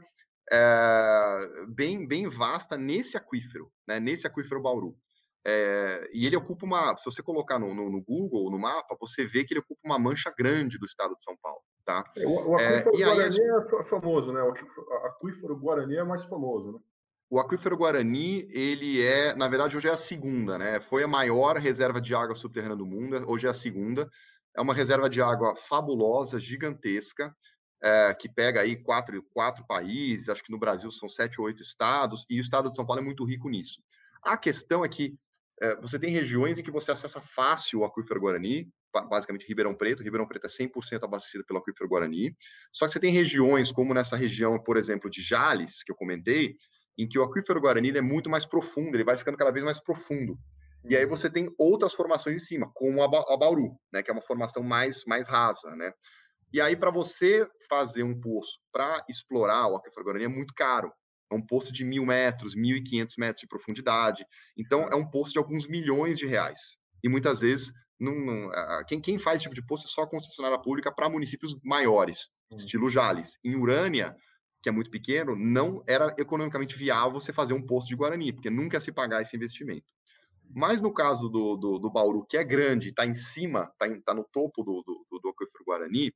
é, 0.51 1.65
bem, 1.69 2.07
bem 2.07 2.29
vasta 2.29 2.77
nesse 2.77 3.17
aquífero, 3.17 3.71
né, 3.87 3.99
nesse 3.99 4.27
aquífero 4.27 4.61
Bauru. 4.61 4.95
É, 5.47 6.09
e 6.13 6.25
ele 6.25 6.35
ocupa 6.35 6.65
uma, 6.65 6.97
se 6.97 7.05
você 7.05 7.21
colocar 7.21 7.59
no, 7.59 7.73
no, 7.73 7.89
no, 7.89 8.01
Google, 8.01 8.49
no 8.49 8.57
mapa, 8.57 8.97
você 8.99 9.25
vê 9.25 9.43
que 9.43 9.53
ele 9.53 9.61
ocupa 9.61 9.81
uma 9.85 9.99
mancha 9.99 10.33
grande 10.35 10.77
do 10.77 10.85
estado 10.85 11.15
de 11.15 11.23
São 11.23 11.37
Paulo, 11.37 11.61
tá? 11.85 12.03
É, 12.17 12.25
o, 12.25 12.49
o 12.49 12.59
é, 12.59 12.79
aquífero 12.79 13.01
é, 13.01 13.05
Guarani 13.05 13.41
aí, 13.41 13.79
é 13.79 13.83
famoso, 13.83 14.33
né? 14.33 14.41
O 14.41 15.05
aquífero 15.07 15.55
Guarani 15.55 15.97
é 15.97 16.03
mais 16.03 16.25
famoso, 16.25 16.73
né? 16.73 16.79
O 17.29 17.39
aquífero 17.39 17.77
Guarani, 17.77 18.47
ele 18.51 19.01
é, 19.01 19.35
na 19.35 19.47
verdade, 19.47 19.75
hoje 19.75 19.87
é 19.87 19.91
a 19.91 19.97
segunda, 19.97 20.57
né? 20.57 20.79
Foi 20.81 21.03
a 21.03 21.07
maior 21.07 21.57
reserva 21.57 21.99
de 21.99 22.13
água 22.13 22.35
subterrânea 22.35 22.75
do 22.75 22.85
mundo, 22.85 23.23
hoje 23.29 23.47
é 23.47 23.49
a 23.49 23.53
segunda. 23.53 24.09
É 24.55 24.61
uma 24.61 24.73
reserva 24.73 25.09
de 25.09 25.21
água 25.21 25.55
fabulosa, 25.55 26.39
gigantesca, 26.39 27.35
é, 27.83 28.13
que 28.13 28.29
pega 28.29 28.61
aí 28.61 28.75
quatro, 28.75 29.21
quatro 29.33 29.65
países, 29.67 30.29
acho 30.29 30.43
que 30.43 30.51
no 30.51 30.59
Brasil 30.59 30.89
são 30.91 31.09
sete 31.09 31.39
ou 31.39 31.47
oito 31.47 31.61
estados, 31.61 32.25
e 32.29 32.39
o 32.39 32.41
estado 32.41 32.69
de 32.69 32.75
São 32.75 32.85
Paulo 32.85 33.01
é 33.01 33.05
muito 33.05 33.25
rico 33.25 33.49
nisso. 33.49 33.81
A 34.23 34.37
questão 34.37 34.83
é 34.85 34.89
que 34.89 35.15
é, 35.61 35.75
você 35.77 35.99
tem 35.99 36.09
regiões 36.09 36.57
em 36.57 36.63
que 36.63 36.71
você 36.71 36.91
acessa 36.91 37.21
fácil 37.21 37.79
o 37.79 37.85
aquífero 37.85 38.19
Guarani, 38.19 38.69
basicamente 39.01 39.47
Ribeirão 39.47 39.75
Preto. 39.75 40.03
Ribeirão 40.03 40.27
Preto 40.27 40.45
é 40.45 40.49
100% 40.49 41.03
abastecido 41.03 41.45
pelo 41.45 41.59
aquífero 41.59 41.89
Guarani. 41.89 42.35
Só 42.71 42.85
que 42.85 42.91
você 42.91 42.99
tem 42.99 43.11
regiões, 43.11 43.71
como 43.71 43.93
nessa 43.93 44.15
região, 44.15 44.61
por 44.61 44.77
exemplo, 44.77 45.09
de 45.09 45.21
Jales, 45.21 45.83
que 45.83 45.91
eu 45.91 45.95
comentei, 45.95 46.55
em 46.97 47.07
que 47.07 47.19
o 47.19 47.23
aquífero 47.23 47.59
Guarani 47.59 47.97
é 47.97 48.01
muito 48.01 48.29
mais 48.29 48.45
profundo, 48.45 48.95
ele 48.95 49.03
vai 49.03 49.17
ficando 49.17 49.37
cada 49.37 49.51
vez 49.51 49.63
mais 49.63 49.79
profundo. 49.79 50.37
E 50.87 50.95
aí 50.95 51.03
uhum. 51.03 51.09
você 51.09 51.29
tem 51.29 51.53
outras 51.57 51.93
formações 51.93 52.41
em 52.41 52.45
cima, 52.45 52.71
como 52.73 53.01
a, 53.01 53.07
ba 53.07 53.25
a 53.27 53.37
Bauru, 53.37 53.75
né, 53.91 54.03
que 54.03 54.09
é 54.09 54.13
uma 54.13 54.21
formação 54.21 54.61
mais, 54.63 55.03
mais 55.05 55.27
rasa, 55.27 55.71
né? 55.71 55.91
E 56.53 56.61
aí, 56.61 56.75
para 56.75 56.91
você 56.91 57.45
fazer 57.67 58.03
um 58.03 58.17
poço 58.17 58.59
para 58.71 59.03
explorar 59.09 59.67
o 59.67 59.75
aquífero 59.75 60.05
Guarani 60.05 60.25
é 60.25 60.29
muito 60.29 60.53
caro. 60.53 60.89
É 61.29 61.35
um 61.35 61.45
poço 61.45 61.73
de 61.73 61.83
mil 61.83 62.05
metros, 62.05 62.55
mil 62.55 62.77
e 62.77 62.83
quinhentos 62.83 63.15
metros 63.17 63.41
de 63.41 63.47
profundidade. 63.47 64.25
Então, 64.57 64.87
é 64.87 64.95
um 64.95 65.09
poço 65.09 65.33
de 65.33 65.39
alguns 65.39 65.67
milhões 65.67 66.17
de 66.17 66.27
reais. 66.27 66.59
E 67.03 67.09
muitas 67.09 67.41
vezes, 67.41 67.71
não, 67.99 68.13
não, 68.13 68.51
quem, 68.87 68.99
quem, 68.99 69.17
faz 69.17 69.37
esse 69.37 69.43
tipo 69.43 69.55
de 69.55 69.65
poço 69.65 69.85
é 69.85 69.89
só 69.89 70.03
a 70.03 70.09
concessionária 70.09 70.59
pública 70.59 70.91
para 70.91 71.09
municípios 71.09 71.55
maiores, 71.63 72.29
hum. 72.51 72.57
estilo 72.57 72.89
Jales. 72.89 73.39
Em 73.43 73.55
Urânia, 73.55 74.15
que 74.61 74.69
é 74.69 74.71
muito 74.71 74.89
pequeno, 74.89 75.35
não 75.35 75.83
era 75.87 76.13
economicamente 76.17 76.75
viável 76.75 77.19
você 77.19 77.31
fazer 77.31 77.53
um 77.53 77.65
poço 77.65 77.87
de 77.87 77.95
Guarani, 77.95 78.33
porque 78.33 78.49
nunca 78.49 78.79
se 78.79 78.91
pagar 78.91 79.21
esse 79.21 79.35
investimento. 79.35 79.85
Mas 80.53 80.81
no 80.81 80.93
caso 80.93 81.29
do, 81.29 81.55
do, 81.55 81.79
do 81.79 81.89
Bauru, 81.89 82.25
que 82.25 82.37
é 82.37 82.43
grande, 82.43 82.89
está 82.89 83.05
em 83.05 83.15
cima, 83.15 83.71
está 83.73 84.01
tá 84.05 84.13
no 84.13 84.23
topo 84.31 84.63
do, 84.63 84.83
do, 84.83 85.19
do 85.19 85.29
aquífero 85.29 85.63
Guarani, 85.65 86.13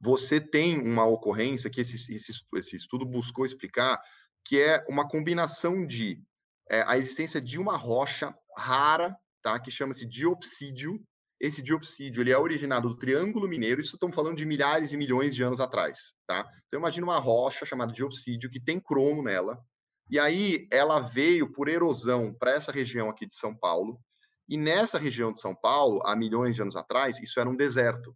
você 0.00 0.40
tem 0.40 0.80
uma 0.80 1.04
ocorrência 1.04 1.68
que 1.68 1.80
esse, 1.80 2.14
esse, 2.14 2.32
esse 2.54 2.76
estudo 2.76 3.04
buscou 3.04 3.44
explicar, 3.44 4.00
que 4.44 4.60
é 4.60 4.84
uma 4.88 5.06
combinação 5.06 5.86
de 5.86 6.22
é, 6.70 6.82
a 6.86 6.96
existência 6.96 7.40
de 7.40 7.58
uma 7.58 7.76
rocha 7.76 8.34
rara, 8.56 9.16
tá, 9.42 9.58
que 9.58 9.70
chama-se 9.70 10.06
diopsídio. 10.06 11.00
Esse 11.40 11.62
diopsídio 11.62 12.22
ele 12.22 12.30
é 12.30 12.38
originado 12.38 12.88
do 12.88 12.96
Triângulo 12.96 13.48
Mineiro, 13.48 13.80
isso 13.80 13.96
estamos 13.96 14.14
falando 14.14 14.36
de 14.36 14.44
milhares 14.44 14.92
e 14.92 14.96
milhões 14.96 15.34
de 15.34 15.42
anos 15.42 15.60
atrás. 15.60 15.98
Tá? 16.26 16.46
Então, 16.66 16.80
imagina 16.80 17.06
uma 17.06 17.18
rocha 17.18 17.64
chamada 17.64 17.92
diopsídio 17.92 18.50
que 18.50 18.60
tem 18.60 18.78
cromo 18.78 19.22
nela, 19.22 19.58
e 20.10 20.18
aí 20.18 20.68
ela 20.70 21.00
veio 21.00 21.50
por 21.50 21.68
erosão 21.68 22.34
para 22.34 22.52
essa 22.52 22.70
região 22.70 23.08
aqui 23.08 23.26
de 23.26 23.34
São 23.34 23.56
Paulo, 23.56 23.98
e 24.48 24.56
nessa 24.56 24.98
região 24.98 25.32
de 25.32 25.40
São 25.40 25.54
Paulo, 25.54 26.02
há 26.04 26.16
milhões 26.16 26.56
de 26.56 26.62
anos 26.62 26.74
atrás, 26.74 27.18
isso 27.20 27.38
era 27.38 27.48
um 27.48 27.54
deserto. 27.54 28.14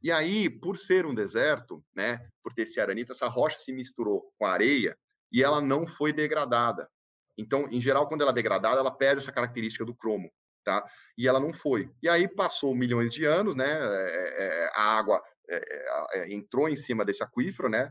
E 0.00 0.12
aí, 0.12 0.48
por 0.48 0.78
ser 0.78 1.04
um 1.04 1.14
deserto, 1.14 1.84
né, 1.94 2.24
por 2.42 2.52
ter 2.54 2.62
esse 2.62 2.78
aranito, 2.78 3.10
essa 3.10 3.26
rocha 3.26 3.58
se 3.58 3.72
misturou 3.72 4.32
com 4.38 4.46
a 4.46 4.52
areia 4.52 4.96
e 5.32 5.42
ela 5.42 5.60
não 5.60 5.86
foi 5.86 6.12
degradada. 6.12 6.88
Então, 7.36 7.68
em 7.70 7.80
geral, 7.80 8.08
quando 8.08 8.22
ela 8.22 8.30
é 8.30 8.34
degradada, 8.34 8.78
ela 8.78 8.90
perde 8.90 9.22
essa 9.22 9.32
característica 9.32 9.84
do 9.84 9.94
cromo, 9.94 10.30
tá? 10.66 10.84
E 11.16 11.28
ela 11.28 11.38
não 11.38 11.54
foi. 11.54 11.88
E 12.02 12.08
aí 12.08 12.26
passou 12.28 12.74
milhões 12.74 13.14
de 13.14 13.24
anos, 13.24 13.54
né? 13.54 13.70
É, 13.70 14.64
é, 14.64 14.70
a 14.74 14.98
água 14.98 15.22
é, 15.48 16.34
entrou 16.34 16.68
em 16.68 16.74
cima 16.74 17.04
desse 17.04 17.22
aquífero, 17.22 17.68
né? 17.68 17.90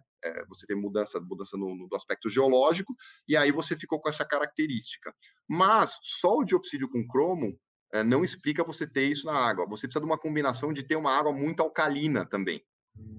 Você 0.50 0.66
tem 0.66 0.76
mudança, 0.76 1.20
mudança 1.20 1.56
no, 1.56 1.76
no, 1.76 1.88
aspecto 1.96 2.28
geológico, 2.30 2.96
e 3.28 3.38
aí 3.38 3.52
você 3.52 3.78
ficou 3.78 4.02
com 4.02 4.10
essa 4.10 4.26
característica. 4.26 5.14
Mas 5.48 6.00
só 6.02 6.38
o 6.38 6.44
diopsídio 6.44 6.90
com 6.90 7.08
cromo 7.08 7.56
não 8.04 8.24
explica 8.24 8.64
você 8.64 8.88
ter 8.88 9.06
isso 9.06 9.28
na 9.28 9.36
água. 9.36 9.68
Você 9.68 9.88
precisa 9.88 10.04
de 10.04 10.06
uma 10.08 10.18
combinação 10.18 10.74
de 10.74 10.82
ter 10.82 10.96
uma 10.96 11.16
água 11.16 11.32
muito 11.32 11.62
alcalina 11.62 12.26
também, 12.26 12.66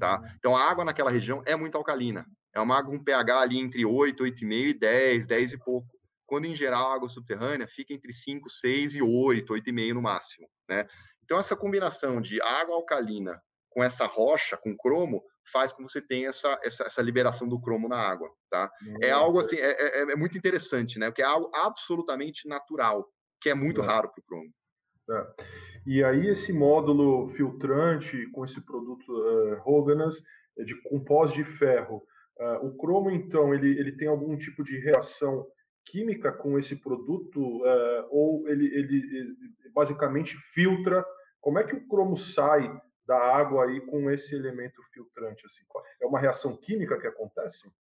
tá? 0.00 0.18
Hum. 0.18 0.28
Então 0.36 0.56
a 0.56 0.68
água 0.68 0.84
naquela 0.84 1.12
região 1.12 1.44
é 1.46 1.54
muito 1.54 1.78
alcalina. 1.78 2.26
É 2.52 2.60
uma 2.60 2.76
água 2.76 2.90
com 2.90 3.04
pH 3.04 3.38
ali 3.38 3.60
entre 3.60 3.84
8, 3.84 4.24
8,5 4.24 4.52
e 4.52 4.74
10, 4.74 5.26
10 5.28 5.52
e 5.52 5.58
pouco. 5.58 5.95
Quando 6.26 6.46
em 6.46 6.54
geral 6.54 6.90
a 6.90 6.94
água 6.94 7.08
subterrânea 7.08 7.68
fica 7.68 7.94
entre 7.94 8.12
5, 8.12 8.50
6 8.50 8.96
e 8.96 9.02
8, 9.02 9.52
8,5 9.52 9.94
no 9.94 10.02
máximo, 10.02 10.48
né? 10.68 10.86
Então 11.24 11.38
essa 11.38 11.56
combinação 11.56 12.20
de 12.20 12.40
água 12.40 12.76
alcalina 12.76 13.40
com 13.70 13.84
essa 13.84 14.06
rocha, 14.06 14.56
com 14.56 14.76
cromo, 14.76 15.22
faz 15.52 15.70
com 15.70 15.84
que 15.84 15.92
você 15.92 16.00
tenha 16.00 16.28
essa, 16.28 16.58
essa, 16.64 16.84
essa 16.84 17.02
liberação 17.02 17.48
do 17.48 17.60
cromo 17.60 17.88
na 17.88 17.98
água, 17.98 18.30
tá? 18.50 18.70
Uhum. 18.82 18.96
É 19.02 19.10
algo 19.10 19.38
assim, 19.38 19.56
é, 19.56 19.70
é, 19.70 20.12
é, 20.12 20.16
muito 20.16 20.36
interessante, 20.36 20.98
né? 20.98 21.10
Porque 21.10 21.22
é 21.22 21.26
algo 21.26 21.50
absolutamente 21.54 22.48
natural, 22.48 23.06
que 23.40 23.50
é 23.50 23.54
muito 23.54 23.82
é. 23.82 23.86
raro 23.86 24.08
para 24.08 24.20
o 24.20 24.24
cromo. 24.24 24.50
É. 25.10 25.26
E 25.86 26.02
aí 26.02 26.26
esse 26.26 26.52
módulo 26.52 27.28
filtrante 27.28 28.26
com 28.32 28.44
esse 28.44 28.60
produto 28.60 29.04
uh, 29.08 29.62
Hoganas 29.64 30.20
é 30.58 30.64
de 30.64 30.74
com 30.82 30.98
pós 31.04 31.32
de 31.32 31.44
ferro, 31.44 32.02
uh, 32.40 32.66
o 32.66 32.76
cromo 32.76 33.10
então 33.10 33.54
ele, 33.54 33.78
ele 33.78 33.92
tem 33.92 34.08
algum 34.08 34.36
tipo 34.36 34.64
de 34.64 34.78
reação 34.78 35.46
química 35.86 36.32
com 36.32 36.58
esse 36.58 36.76
produto 36.76 37.40
uh, 37.40 38.08
ou 38.10 38.46
ele, 38.48 38.66
ele, 38.66 38.96
ele 39.16 39.36
basicamente 39.72 40.36
filtra? 40.36 41.04
Como 41.40 41.58
é 41.58 41.64
que 41.64 41.76
o 41.76 41.86
cromo 41.88 42.16
sai 42.16 42.68
da 43.06 43.16
água 43.16 43.64
aí 43.64 43.80
com 43.82 44.10
esse 44.10 44.34
elemento 44.34 44.82
filtrante? 44.92 45.46
Assim? 45.46 45.62
É 46.02 46.06
uma 46.06 46.18
reação 46.18 46.56
química 46.56 47.00
que 47.00 47.06
acontece? 47.06 47.70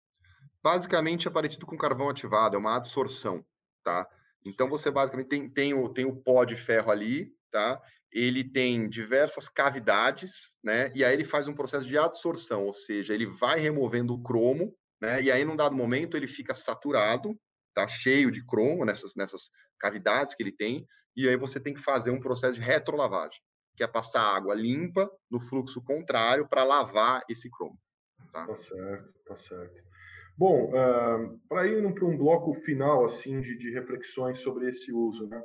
Basicamente 0.62 1.28
é 1.28 1.30
parecido 1.30 1.66
com 1.66 1.76
carvão 1.76 2.08
ativado, 2.08 2.56
é 2.56 2.58
uma 2.58 2.76
adsorção, 2.76 3.44
tá? 3.84 4.08
Então 4.44 4.68
você 4.68 4.90
basicamente 4.90 5.28
tem, 5.28 5.48
tem, 5.50 5.74
o, 5.74 5.88
tem 5.88 6.04
o 6.04 6.16
pó 6.16 6.44
de 6.44 6.56
ferro 6.56 6.90
ali, 6.90 7.32
tá? 7.50 7.80
Ele 8.12 8.44
tem 8.44 8.88
diversas 8.88 9.48
cavidades, 9.48 10.54
né? 10.62 10.92
E 10.94 11.04
aí 11.04 11.12
ele 11.12 11.24
faz 11.24 11.48
um 11.48 11.54
processo 11.54 11.86
de 11.86 11.98
adsorção, 11.98 12.64
ou 12.64 12.72
seja, 12.72 13.12
ele 13.12 13.26
vai 13.26 13.58
removendo 13.58 14.14
o 14.14 14.22
cromo, 14.22 14.76
né? 15.00 15.22
E 15.22 15.30
aí 15.30 15.44
num 15.44 15.56
dado 15.56 15.74
momento 15.74 16.16
ele 16.16 16.28
fica 16.28 16.54
saturado, 16.54 17.36
tá? 17.76 17.86
Cheio 17.86 18.30
de 18.30 18.44
cromo 18.44 18.84
nessas, 18.84 19.14
nessas 19.14 19.50
cavidades 19.78 20.34
que 20.34 20.42
ele 20.42 20.52
tem, 20.52 20.86
e 21.14 21.28
aí 21.28 21.36
você 21.36 21.60
tem 21.60 21.74
que 21.74 21.82
fazer 21.82 22.10
um 22.10 22.20
processo 22.20 22.54
de 22.54 22.60
retrolavagem 22.60 23.38
que 23.76 23.84
é 23.84 23.86
passar 23.86 24.22
água 24.22 24.54
limpa 24.54 25.10
no 25.30 25.38
fluxo 25.38 25.82
contrário 25.84 26.48
para 26.48 26.64
lavar 26.64 27.22
esse 27.28 27.50
cromo. 27.50 27.78
Tá? 28.32 28.46
tá 28.46 28.56
certo, 28.56 29.12
tá 29.26 29.36
certo. 29.36 29.82
Bom, 30.36 30.70
uh, 30.70 31.38
para 31.48 31.66
ir 31.66 31.94
para 31.94 32.04
um 32.06 32.16
bloco 32.16 32.54
final 32.54 33.04
assim 33.04 33.40
de, 33.40 33.56
de, 33.58 33.70
reflexões 33.70 34.38
sobre 34.38 34.68
esse 34.70 34.92
uso, 34.92 35.26
né? 35.28 35.42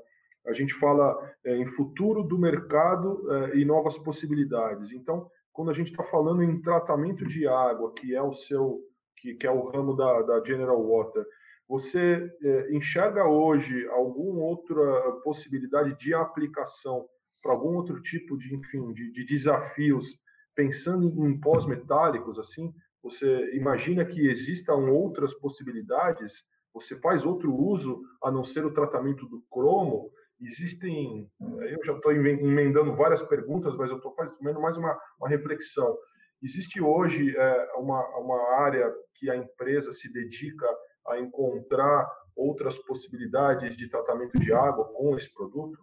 A 0.47 0.53
gente 0.53 0.73
fala 0.73 1.15
é, 1.45 1.55
em 1.55 1.67
futuro 1.67 2.23
do 2.23 2.39
mercado 2.39 3.31
é, 3.31 3.57
e 3.57 3.63
novas 3.63 3.95
possibilidades. 3.99 4.91
Então, 4.91 5.29
quando 5.53 5.69
a 5.69 5.73
gente 5.73 5.91
está 5.91 6.03
falando 6.03 6.41
em 6.41 6.59
tratamento 6.61 7.27
de 7.27 7.47
água, 7.47 7.93
que 7.93 8.15
é 8.15 8.21
o 8.23 8.33
seu, 8.33 8.79
que, 9.17 9.35
que 9.35 9.45
é 9.45 9.51
o 9.51 9.69
ramo 9.69 9.95
da, 9.95 10.23
da 10.23 10.43
General 10.43 10.81
Water, 10.83 11.23
você 11.67 12.29
é, 12.43 12.75
enxerga 12.75 13.25
hoje 13.25 13.87
alguma 13.89 14.41
outra 14.41 15.11
possibilidade 15.23 15.97
de 15.97 16.13
aplicação 16.13 17.07
para 17.41 17.53
algum 17.53 17.75
outro 17.75 18.01
tipo 18.01 18.37
de, 18.37 18.53
enfim, 18.53 18.93
de, 18.93 19.11
de 19.11 19.25
desafios, 19.25 20.19
pensando 20.55 21.07
em 21.27 21.39
pós-metálicos, 21.39 22.37
assim, 22.37 22.73
você 23.03 23.55
imagina 23.55 24.05
que 24.05 24.29
existam 24.29 24.75
outras 24.91 25.33
possibilidades? 25.33 26.43
Você 26.73 26.95
faz 26.99 27.25
outro 27.25 27.53
uso 27.53 28.01
a 28.23 28.31
não 28.31 28.43
ser 28.43 28.65
o 28.65 28.73
tratamento 28.73 29.25
do 29.27 29.41
cromo? 29.49 30.11
Existem, 30.39 31.29
eu 31.39 31.83
já 31.83 31.93
estou 31.93 32.11
emendando 32.11 32.95
várias 32.95 33.21
perguntas, 33.23 33.75
mas 33.75 33.89
eu 33.89 33.97
estou 33.97 34.13
fazendo 34.13 34.61
mais 34.61 34.77
uma, 34.77 34.97
uma 35.19 35.29
reflexão. 35.29 35.97
Existe 36.41 36.81
hoje 36.81 37.35
é, 37.35 37.73
uma, 37.75 38.01
uma 38.17 38.55
área 38.55 38.91
que 39.15 39.29
a 39.29 39.35
empresa 39.35 39.91
se 39.91 40.11
dedica 40.11 40.67
a 41.07 41.19
encontrar 41.19 42.09
outras 42.35 42.77
possibilidades 42.77 43.75
de 43.75 43.89
tratamento 43.89 44.39
de 44.39 44.53
água 44.53 44.85
com 44.85 45.15
esse 45.15 45.31
produto? 45.33 45.79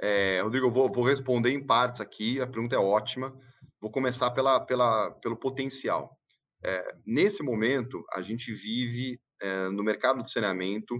É, 0.00 0.40
Rodrigo, 0.42 0.66
eu 0.66 0.70
vou, 0.70 0.90
vou, 0.90 1.04
responder 1.04 1.50
em 1.50 1.64
partes 1.64 2.00
aqui, 2.00 2.40
a 2.40 2.46
pergunta 2.46 2.76
é 2.76 2.78
ótima. 2.78 3.38
Vou 3.80 3.90
começar 3.90 4.30
pela, 4.30 4.60
pela, 4.60 5.10
pelo 5.22 5.36
potencial. 5.36 6.18
É, 6.62 6.96
nesse 7.06 7.42
momento, 7.42 8.04
a 8.12 8.22
gente 8.22 8.52
vive 8.52 9.20
é, 9.40 9.68
no 9.68 9.82
mercado 9.82 10.22
de 10.22 10.30
saneamento 10.30 10.94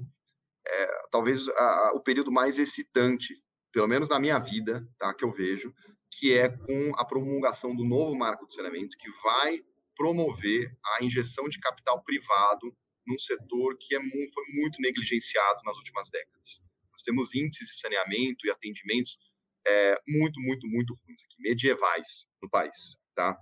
é, 0.66 0.86
talvez 1.10 1.48
a, 1.48 1.92
o 1.94 2.00
período 2.00 2.32
mais 2.32 2.58
excitante, 2.58 3.34
pelo 3.72 3.88
menos 3.88 4.08
na 4.08 4.18
minha 4.18 4.38
vida, 4.38 4.86
tá, 4.98 5.12
que 5.12 5.24
eu 5.24 5.32
vejo, 5.32 5.72
que 6.10 6.32
é 6.32 6.48
com 6.48 6.92
a 6.96 7.04
promulgação 7.04 7.74
do 7.74 7.84
novo 7.84 8.14
marco 8.14 8.46
de 8.46 8.54
saneamento, 8.54 8.96
que 8.98 9.10
vai 9.22 9.60
promover 9.96 10.70
a 10.96 11.04
injeção 11.04 11.48
de 11.48 11.58
capital 11.60 12.02
privado 12.02 12.76
num 13.06 13.18
setor 13.18 13.76
que 13.78 13.94
é, 13.94 14.00
foi 14.00 14.44
muito 14.54 14.80
negligenciado 14.80 15.60
nas 15.64 15.76
últimas 15.76 16.10
décadas 16.10 16.64
temos 17.04 17.34
índices 17.34 17.68
de 17.68 17.80
saneamento 17.80 18.46
e 18.46 18.50
atendimentos 18.50 19.18
é, 19.66 20.00
muito, 20.06 20.40
muito, 20.40 20.66
muito 20.66 20.94
ruins 20.94 21.22
aqui, 21.22 21.36
medievais 21.38 22.26
no 22.42 22.50
país, 22.50 22.76
tá? 23.14 23.38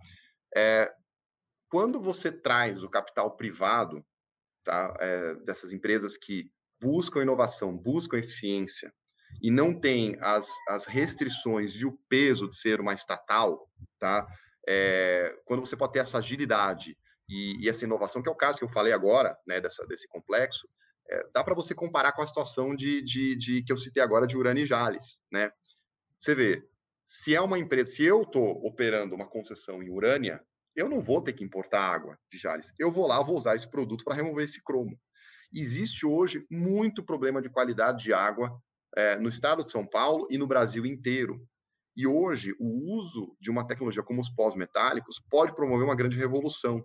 É, 0.54 0.92
quando 1.68 2.00
você 2.00 2.30
traz 2.30 2.82
o 2.82 2.90
capital 2.90 3.36
privado, 3.36 4.04
tá, 4.64 4.94
é, 5.00 5.34
dessas 5.36 5.72
empresas 5.72 6.16
que 6.16 6.50
buscam 6.80 7.22
inovação, 7.22 7.76
buscam 7.76 8.18
eficiência 8.18 8.92
e 9.40 9.50
não 9.50 9.78
tem 9.78 10.16
as, 10.20 10.48
as 10.68 10.84
restrições 10.84 11.74
e 11.74 11.86
o 11.86 11.98
peso 12.08 12.48
de 12.48 12.56
ser 12.56 12.80
uma 12.80 12.92
estatal, 12.92 13.68
tá? 13.98 14.26
É, 14.68 15.36
quando 15.44 15.60
você 15.60 15.76
pode 15.76 15.92
ter 15.92 16.00
essa 16.00 16.18
agilidade 16.18 16.96
e, 17.28 17.64
e, 17.64 17.68
essa 17.68 17.84
inovação, 17.84 18.22
que 18.22 18.28
é 18.28 18.32
o 18.32 18.36
caso 18.36 18.58
que 18.58 18.64
eu 18.64 18.68
falei 18.68 18.92
agora, 18.92 19.36
né, 19.46 19.60
dessa, 19.60 19.86
desse 19.86 20.06
complexo, 20.08 20.68
é, 21.10 21.26
dá 21.34 21.42
para 21.42 21.54
você 21.54 21.74
comparar 21.74 22.12
com 22.12 22.22
a 22.22 22.26
situação 22.26 22.76
de, 22.76 23.02
de, 23.02 23.36
de, 23.36 23.62
que 23.62 23.72
eu 23.72 23.76
citei 23.76 24.02
agora 24.02 24.26
de 24.26 24.36
Urânia 24.36 24.62
e 24.62 24.66
Jales, 24.66 25.18
né? 25.30 25.50
Você 26.18 26.34
vê, 26.34 26.62
se 27.06 27.34
é 27.34 27.40
uma 27.40 27.58
empresa, 27.58 27.90
se 27.90 28.04
eu 28.04 28.22
estou 28.22 28.64
operando 28.64 29.14
uma 29.14 29.26
concessão 29.26 29.82
em 29.82 29.90
Urânia, 29.90 30.40
eu 30.74 30.88
não 30.88 31.02
vou 31.02 31.20
ter 31.20 31.32
que 31.32 31.44
importar 31.44 31.80
água 31.80 32.18
de 32.30 32.38
Jales. 32.38 32.72
Eu 32.78 32.90
vou 32.90 33.06
lá, 33.06 33.20
vou 33.22 33.36
usar 33.36 33.54
esse 33.54 33.68
produto 33.68 34.04
para 34.04 34.14
remover 34.14 34.44
esse 34.44 34.62
cromo. 34.62 34.98
Existe 35.52 36.06
hoje 36.06 36.46
muito 36.50 37.02
problema 37.02 37.42
de 37.42 37.50
qualidade 37.50 38.04
de 38.04 38.12
água 38.12 38.50
é, 38.96 39.16
no 39.16 39.28
estado 39.28 39.64
de 39.64 39.70
São 39.70 39.86
Paulo 39.86 40.26
e 40.30 40.38
no 40.38 40.46
Brasil 40.46 40.86
inteiro. 40.86 41.46
E 41.96 42.06
hoje, 42.06 42.54
o 42.58 42.94
uso 42.96 43.36
de 43.40 43.50
uma 43.50 43.66
tecnologia 43.66 44.02
como 44.02 44.20
os 44.20 44.30
pós-metálicos 44.30 45.20
pode 45.30 45.54
promover 45.54 45.84
uma 45.84 45.96
grande 45.96 46.16
revolução. 46.16 46.84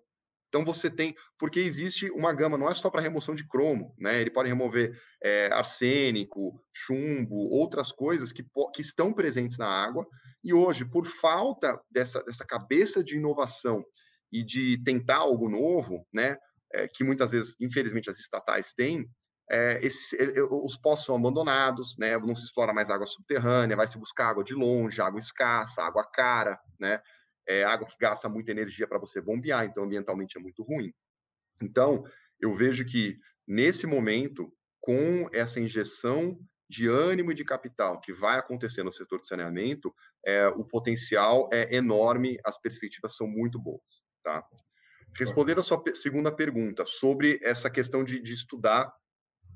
Então 0.50 0.64
você 0.64 0.90
tem, 0.90 1.16
porque 1.38 1.60
existe 1.60 2.10
uma 2.12 2.34
gama, 2.34 2.58
não 2.58 2.70
é 2.70 2.74
só 2.74 2.90
para 2.90 3.02
remoção 3.02 3.36
de 3.36 3.48
cromo, 3.48 3.94
né? 3.98 4.22
Ele 4.22 4.32
pode 4.32 4.48
remover 4.48 4.98
é, 5.22 5.52
arsênico, 5.52 6.62
chumbo, 6.74 7.36
outras 7.36 7.92
coisas 7.92 8.32
que, 8.32 8.46
que 8.74 8.82
estão 8.82 9.14
presentes 9.14 9.58
na 9.58 9.68
água. 9.68 10.08
E 10.44 10.54
hoje, 10.54 10.86
por 10.86 11.06
falta 11.06 11.80
dessa, 11.92 12.24
dessa 12.24 12.46
cabeça 12.46 13.04
de 13.04 13.18
inovação 13.18 13.84
e 14.32 14.44
de 14.44 14.82
tentar 14.84 15.18
algo 15.18 15.50
novo, 15.50 16.06
né? 16.14 16.38
É, 16.74 16.88
que 16.88 17.04
muitas 17.04 17.32
vezes, 17.32 17.56
infelizmente, 17.62 18.10
as 18.10 18.20
estatais 18.20 18.74
têm, 18.74 19.10
é, 19.50 19.80
esses, 19.86 20.14
os 20.52 20.76
poços 20.76 21.06
são 21.06 21.16
abandonados, 21.16 21.98
né? 21.98 22.18
Não 22.18 22.36
se 22.36 22.44
explora 22.44 22.74
mais 22.74 22.90
água 22.90 23.08
subterrânea, 23.08 23.78
vai 23.78 23.88
se 23.88 23.98
buscar 23.98 24.30
água 24.30 24.44
de 24.44 24.54
longe, 24.54 25.02
água 25.02 25.20
escassa, 25.20 25.82
água 25.82 26.04
cara, 26.04 26.60
né? 26.80 27.02
é 27.48 27.64
água 27.64 27.88
que 27.88 27.96
gasta 28.00 28.28
muita 28.28 28.52
energia 28.52 28.88
para 28.88 29.00
você 29.00 29.22
bombear, 29.22 29.66
então 29.66 29.84
ambientalmente 29.84 30.38
é 30.38 30.42
muito 30.42 30.62
ruim. 30.64 30.94
Então, 31.62 32.04
eu 32.40 32.54
vejo 32.54 32.86
que 32.86 33.18
nesse 33.48 33.88
momento, 33.88 34.52
com 34.82 35.30
essa 35.34 35.60
injeção 35.60 36.38
de 36.70 36.88
ânimo 36.88 37.32
e 37.32 37.36
de 37.36 37.46
capital 37.46 38.02
que 38.02 38.12
vai 38.14 38.38
acontecer 38.38 38.84
no 38.84 38.92
setor 38.92 39.22
de 39.22 39.28
saneamento, 39.28 39.96
é, 40.26 40.48
o 40.50 40.66
potencial 40.66 41.50
é 41.52 41.74
enorme, 41.74 42.38
as 42.44 42.60
perspectivas 42.60 43.16
são 43.16 43.26
muito 43.26 43.58
boas. 43.58 44.04
Tá? 44.22 44.44
Respondendo 45.18 45.60
a 45.60 45.64
sua 45.64 45.82
segunda 45.94 46.30
pergunta 46.30 46.86
sobre 46.86 47.40
essa 47.42 47.70
questão 47.70 48.04
de, 48.04 48.22
de 48.22 48.34
estudar 48.34 48.94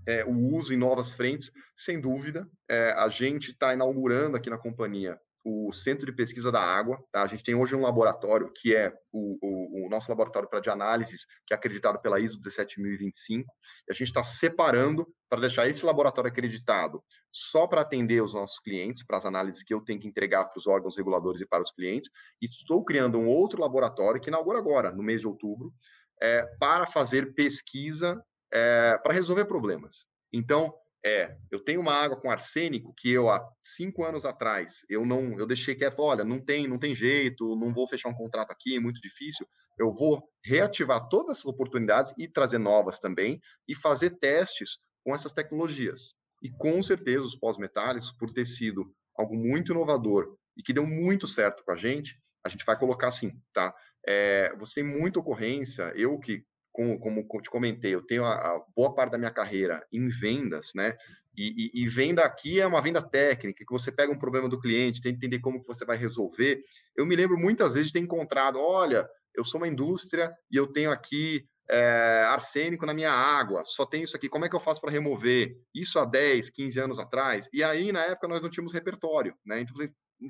é, 0.07 0.23
o 0.25 0.55
uso 0.55 0.73
em 0.73 0.77
novas 0.77 1.13
frentes, 1.13 1.51
sem 1.75 1.99
dúvida, 1.99 2.47
é, 2.69 2.91
a 2.91 3.09
gente 3.09 3.51
está 3.51 3.73
inaugurando 3.73 4.37
aqui 4.37 4.49
na 4.49 4.57
companhia 4.57 5.19
o 5.43 5.71
Centro 5.71 6.05
de 6.05 6.11
Pesquisa 6.11 6.51
da 6.51 6.61
Água. 6.61 7.03
Tá? 7.11 7.23
A 7.23 7.27
gente 7.27 7.43
tem 7.43 7.55
hoje 7.55 7.75
um 7.75 7.81
laboratório 7.81 8.51
que 8.53 8.75
é 8.75 8.93
o, 9.11 9.37
o, 9.41 9.85
o 9.85 9.89
nosso 9.89 10.09
laboratório 10.09 10.47
para 10.47 10.59
de 10.59 10.69
análises, 10.69 11.25
que 11.45 11.53
é 11.53 11.57
acreditado 11.57 11.99
pela 11.99 12.19
ISO 12.19 12.39
17025. 12.39 13.51
E 13.87 13.91
a 13.91 13.93
gente 13.93 14.07
está 14.07 14.23
separando 14.23 15.07
para 15.29 15.41
deixar 15.41 15.67
esse 15.67 15.85
laboratório 15.85 16.29
acreditado 16.29 17.03
só 17.31 17.65
para 17.65 17.81
atender 17.81 18.21
os 18.21 18.33
nossos 18.33 18.59
clientes, 18.59 19.03
para 19.03 19.17
as 19.17 19.25
análises 19.25 19.63
que 19.63 19.73
eu 19.73 19.81
tenho 19.81 19.99
que 19.99 20.07
entregar 20.07 20.45
para 20.45 20.59
os 20.59 20.67
órgãos 20.67 20.97
reguladores 20.97 21.41
e 21.41 21.47
para 21.47 21.63
os 21.63 21.71
clientes. 21.71 22.09
E 22.41 22.45
estou 22.45 22.83
criando 22.83 23.17
um 23.17 23.27
outro 23.27 23.61
laboratório 23.61 24.21
que 24.21 24.29
inaugura 24.29 24.59
agora, 24.59 24.91
no 24.91 25.03
mês 25.03 25.21
de 25.21 25.27
outubro, 25.27 25.73
é, 26.21 26.43
para 26.59 26.85
fazer 26.85 27.33
pesquisa 27.33 28.21
é, 28.53 28.97
para 29.01 29.13
resolver 29.13 29.45
problemas. 29.45 30.07
Então, 30.33 30.73
é, 31.03 31.35
eu 31.49 31.59
tenho 31.59 31.81
uma 31.81 31.93
água 31.93 32.19
com 32.19 32.29
arsênico 32.29 32.93
que 32.95 33.09
eu 33.09 33.29
há 33.29 33.43
cinco 33.63 34.03
anos 34.03 34.23
atrás 34.23 34.85
eu 34.87 35.03
não, 35.03 35.37
eu 35.39 35.47
deixei 35.47 35.73
quieto, 35.73 35.99
olha, 35.99 36.23
não 36.23 36.39
tem, 36.39 36.67
não 36.67 36.77
tem 36.77 36.93
jeito, 36.93 37.55
não 37.55 37.73
vou 37.73 37.87
fechar 37.87 38.09
um 38.09 38.13
contrato 38.13 38.51
aqui, 38.51 38.75
é 38.75 38.79
muito 38.79 39.01
difícil. 39.01 39.47
Eu 39.79 39.91
vou 39.91 40.23
reativar 40.45 41.07
todas 41.09 41.37
essas 41.37 41.45
oportunidades 41.45 42.13
e 42.17 42.27
trazer 42.27 42.59
novas 42.59 42.99
também 42.99 43.41
e 43.67 43.75
fazer 43.75 44.11
testes 44.19 44.77
com 45.03 45.15
essas 45.15 45.33
tecnologias. 45.33 46.13
E 46.41 46.49
com 46.51 46.81
certeza 46.83 47.25
os 47.25 47.35
pós-metálicos, 47.35 48.11
por 48.11 48.31
ter 48.31 48.45
sido 48.45 48.93
algo 49.17 49.35
muito 49.35 49.71
inovador 49.71 50.35
e 50.55 50.61
que 50.61 50.73
deu 50.73 50.85
muito 50.85 51.27
certo 51.27 51.63
com 51.63 51.71
a 51.71 51.77
gente, 51.77 52.19
a 52.43 52.49
gente 52.49 52.65
vai 52.65 52.77
colocar 52.77 53.07
assim, 53.07 53.31
tá? 53.53 53.73
É, 54.05 54.55
você 54.57 54.81
tem 54.81 54.83
muita 54.83 55.19
ocorrência, 55.19 55.93
eu 55.95 56.17
que 56.19 56.43
como, 56.71 56.99
como 56.99 57.25
te 57.41 57.49
comentei, 57.49 57.93
eu 57.93 58.05
tenho 58.05 58.23
a, 58.23 58.33
a, 58.33 58.65
boa 58.75 58.93
parte 58.93 59.11
da 59.11 59.17
minha 59.17 59.31
carreira 59.31 59.85
em 59.91 60.09
vendas, 60.09 60.71
né? 60.75 60.95
E, 61.35 61.71
e, 61.73 61.83
e, 61.83 61.87
venda 61.87 62.23
aqui 62.23 62.59
é 62.59 62.67
uma 62.67 62.81
venda 62.81 63.01
técnica, 63.01 63.63
que 63.65 63.73
você 63.73 63.91
pega 63.91 64.11
um 64.11 64.19
problema 64.19 64.49
do 64.49 64.59
cliente, 64.59 65.01
tem 65.01 65.13
que 65.13 65.17
entender 65.17 65.39
como 65.39 65.61
que 65.61 65.67
você 65.67 65.85
vai 65.85 65.95
resolver. 65.95 66.61
Eu 66.95 67.05
me 67.05 67.15
lembro 67.15 67.37
muitas 67.37 67.73
vezes 67.73 67.87
de 67.87 67.93
ter 67.93 67.99
encontrado, 67.99 68.59
olha, 68.59 69.07
eu 69.33 69.45
sou 69.45 69.59
uma 69.59 69.67
indústria 69.67 70.33
e 70.51 70.57
eu 70.57 70.67
tenho 70.67 70.91
aqui 70.91 71.45
é, 71.69 72.25
arsênico 72.27 72.85
na 72.85 72.93
minha 72.93 73.11
água, 73.11 73.63
só 73.65 73.85
tem 73.85 74.03
isso 74.03 74.15
aqui, 74.15 74.27
como 74.27 74.43
é 74.43 74.49
que 74.49 74.55
eu 74.55 74.59
faço 74.59 74.81
para 74.81 74.91
remover? 74.91 75.55
Isso 75.73 75.97
há 75.99 76.05
10, 76.05 76.49
15 76.49 76.79
anos 76.79 76.99
atrás. 76.99 77.47
E 77.53 77.63
aí, 77.63 77.93
na 77.93 78.03
época, 78.03 78.27
nós 78.27 78.41
não 78.41 78.49
tínhamos 78.49 78.73
repertório, 78.73 79.33
né? 79.45 79.61
Então, 79.61 79.75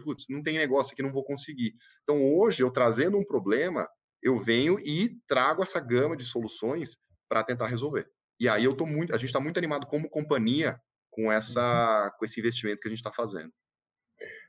putz, 0.03 0.25
não 0.29 0.43
tem 0.43 0.57
negócio 0.57 0.93
aqui, 0.93 1.01
não 1.01 1.11
vou 1.11 1.23
conseguir. 1.23 1.73
Então, 2.03 2.23
hoje, 2.23 2.61
eu 2.61 2.69
trazendo 2.69 3.17
um 3.17 3.25
problema, 3.25 3.87
eu 4.21 4.39
venho 4.39 4.79
e 4.79 5.17
trago 5.27 5.63
essa 5.63 5.79
gama 5.79 6.15
de 6.15 6.25
soluções 6.25 6.97
para 7.27 7.43
tentar 7.43 7.67
resolver. 7.67 8.07
E 8.39 8.47
aí 8.47 8.63
eu 8.63 8.75
tô 8.75 8.85
muito, 8.85 9.13
a 9.13 9.17
gente 9.17 9.27
está 9.27 9.39
muito 9.39 9.57
animado 9.57 9.85
como 9.87 10.09
companhia 10.09 10.79
com 11.09 11.31
essa, 11.31 12.05
uhum. 12.05 12.17
com 12.17 12.25
esse 12.25 12.39
investimento 12.39 12.81
que 12.81 12.87
a 12.87 12.91
gente 12.91 12.99
está 12.99 13.11
fazendo. 13.11 13.51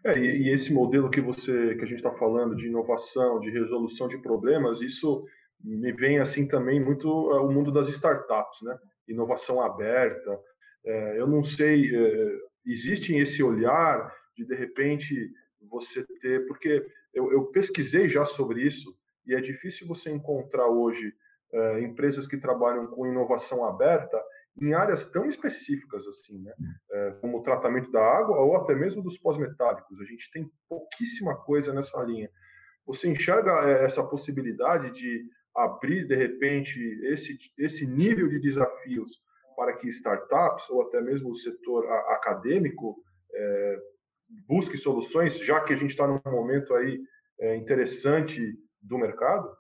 É, 0.05 0.19
e, 0.19 0.51
esse 0.51 0.73
modelo 0.73 1.11
que 1.11 1.21
você, 1.21 1.75
que 1.75 1.83
a 1.83 1.87
gente 1.87 1.97
está 1.97 2.13
falando 2.13 2.55
de 2.55 2.67
inovação, 2.67 3.41
de 3.41 3.51
resolução 3.51 4.09
de 4.09 4.19
problemas, 4.19 4.81
isso 4.81 5.25
me 5.61 5.93
vem 5.93 6.19
assim 6.19 6.47
também 6.47 6.81
muito 6.81 7.09
é, 7.33 7.41
o 7.41 7.51
mundo 7.51 7.71
das 7.71 7.89
startups, 7.89 8.63
né? 8.63 8.79
Inovação 9.09 9.61
aberta. 9.61 10.39
É, 10.85 11.21
eu 11.21 11.27
não 11.27 11.43
sei, 11.43 11.95
é, 11.95 12.39
existe 12.67 13.15
esse 13.15 13.43
olhar 13.43 14.13
de 14.37 14.45
de 14.45 14.55
repente 14.55 15.31
você 15.71 16.05
ter, 16.21 16.47
porque 16.47 16.85
eu, 17.15 17.33
eu 17.33 17.45
pesquisei 17.47 18.09
já 18.09 18.25
sobre 18.25 18.63
isso 18.63 18.95
e 19.27 19.35
é 19.35 19.41
difícil 19.41 19.87
você 19.87 20.11
encontrar 20.11 20.67
hoje 20.67 21.13
é, 21.53 21.81
empresas 21.81 22.27
que 22.27 22.39
trabalham 22.39 22.87
com 22.87 23.07
inovação 23.07 23.65
aberta 23.65 24.23
em 24.61 24.75
áreas 24.75 25.05
tão 25.07 25.27
específicas 25.27 26.07
assim, 26.07 26.39
né? 26.39 26.53
É, 26.91 27.11
como 27.21 27.39
o 27.39 27.43
tratamento 27.43 27.91
da 27.91 28.03
água 28.03 28.39
ou 28.39 28.57
até 28.57 28.75
mesmo 28.75 29.03
dos 29.03 29.19
pós-metálicos. 29.19 30.01
A 30.01 30.05
gente 30.05 30.31
tem 30.31 30.51
pouquíssima 30.69 31.37
coisa 31.37 31.73
nessa 31.73 32.03
linha. 32.03 32.31
Você 32.87 33.09
enxerga 33.09 33.51
é, 33.69 33.85
essa 33.85 34.03
possibilidade 34.03 34.91
de 34.93 35.25
abrir 35.55 36.07
de 36.07 36.15
repente 36.15 36.79
esse 37.05 37.39
esse 37.59 37.87
nível 37.87 38.29
de 38.29 38.41
desafios 38.41 39.21
para 39.55 39.75
que 39.75 39.89
startups 39.89 40.69
ou 40.71 40.83
até 40.83 41.01
mesmo 41.01 41.31
o 41.31 41.35
setor 41.35 41.87
acadêmico 42.09 42.97
é, 43.35 43.79
busque 44.49 44.77
soluções, 44.77 45.39
já 45.39 45.61
que 45.61 45.73
a 45.73 45.77
gente 45.77 45.91
está 45.91 46.07
num 46.07 46.21
momento 46.27 46.75
aí 46.75 47.01
é, 47.39 47.57
interessante 47.57 48.41
do 48.83 48.99
mercado? 48.99 49.57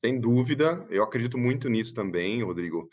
Sem 0.00 0.18
dúvida, 0.18 0.86
eu 0.88 1.02
acredito 1.02 1.36
muito 1.36 1.68
nisso 1.68 1.94
também, 1.94 2.42
Rodrigo. 2.42 2.88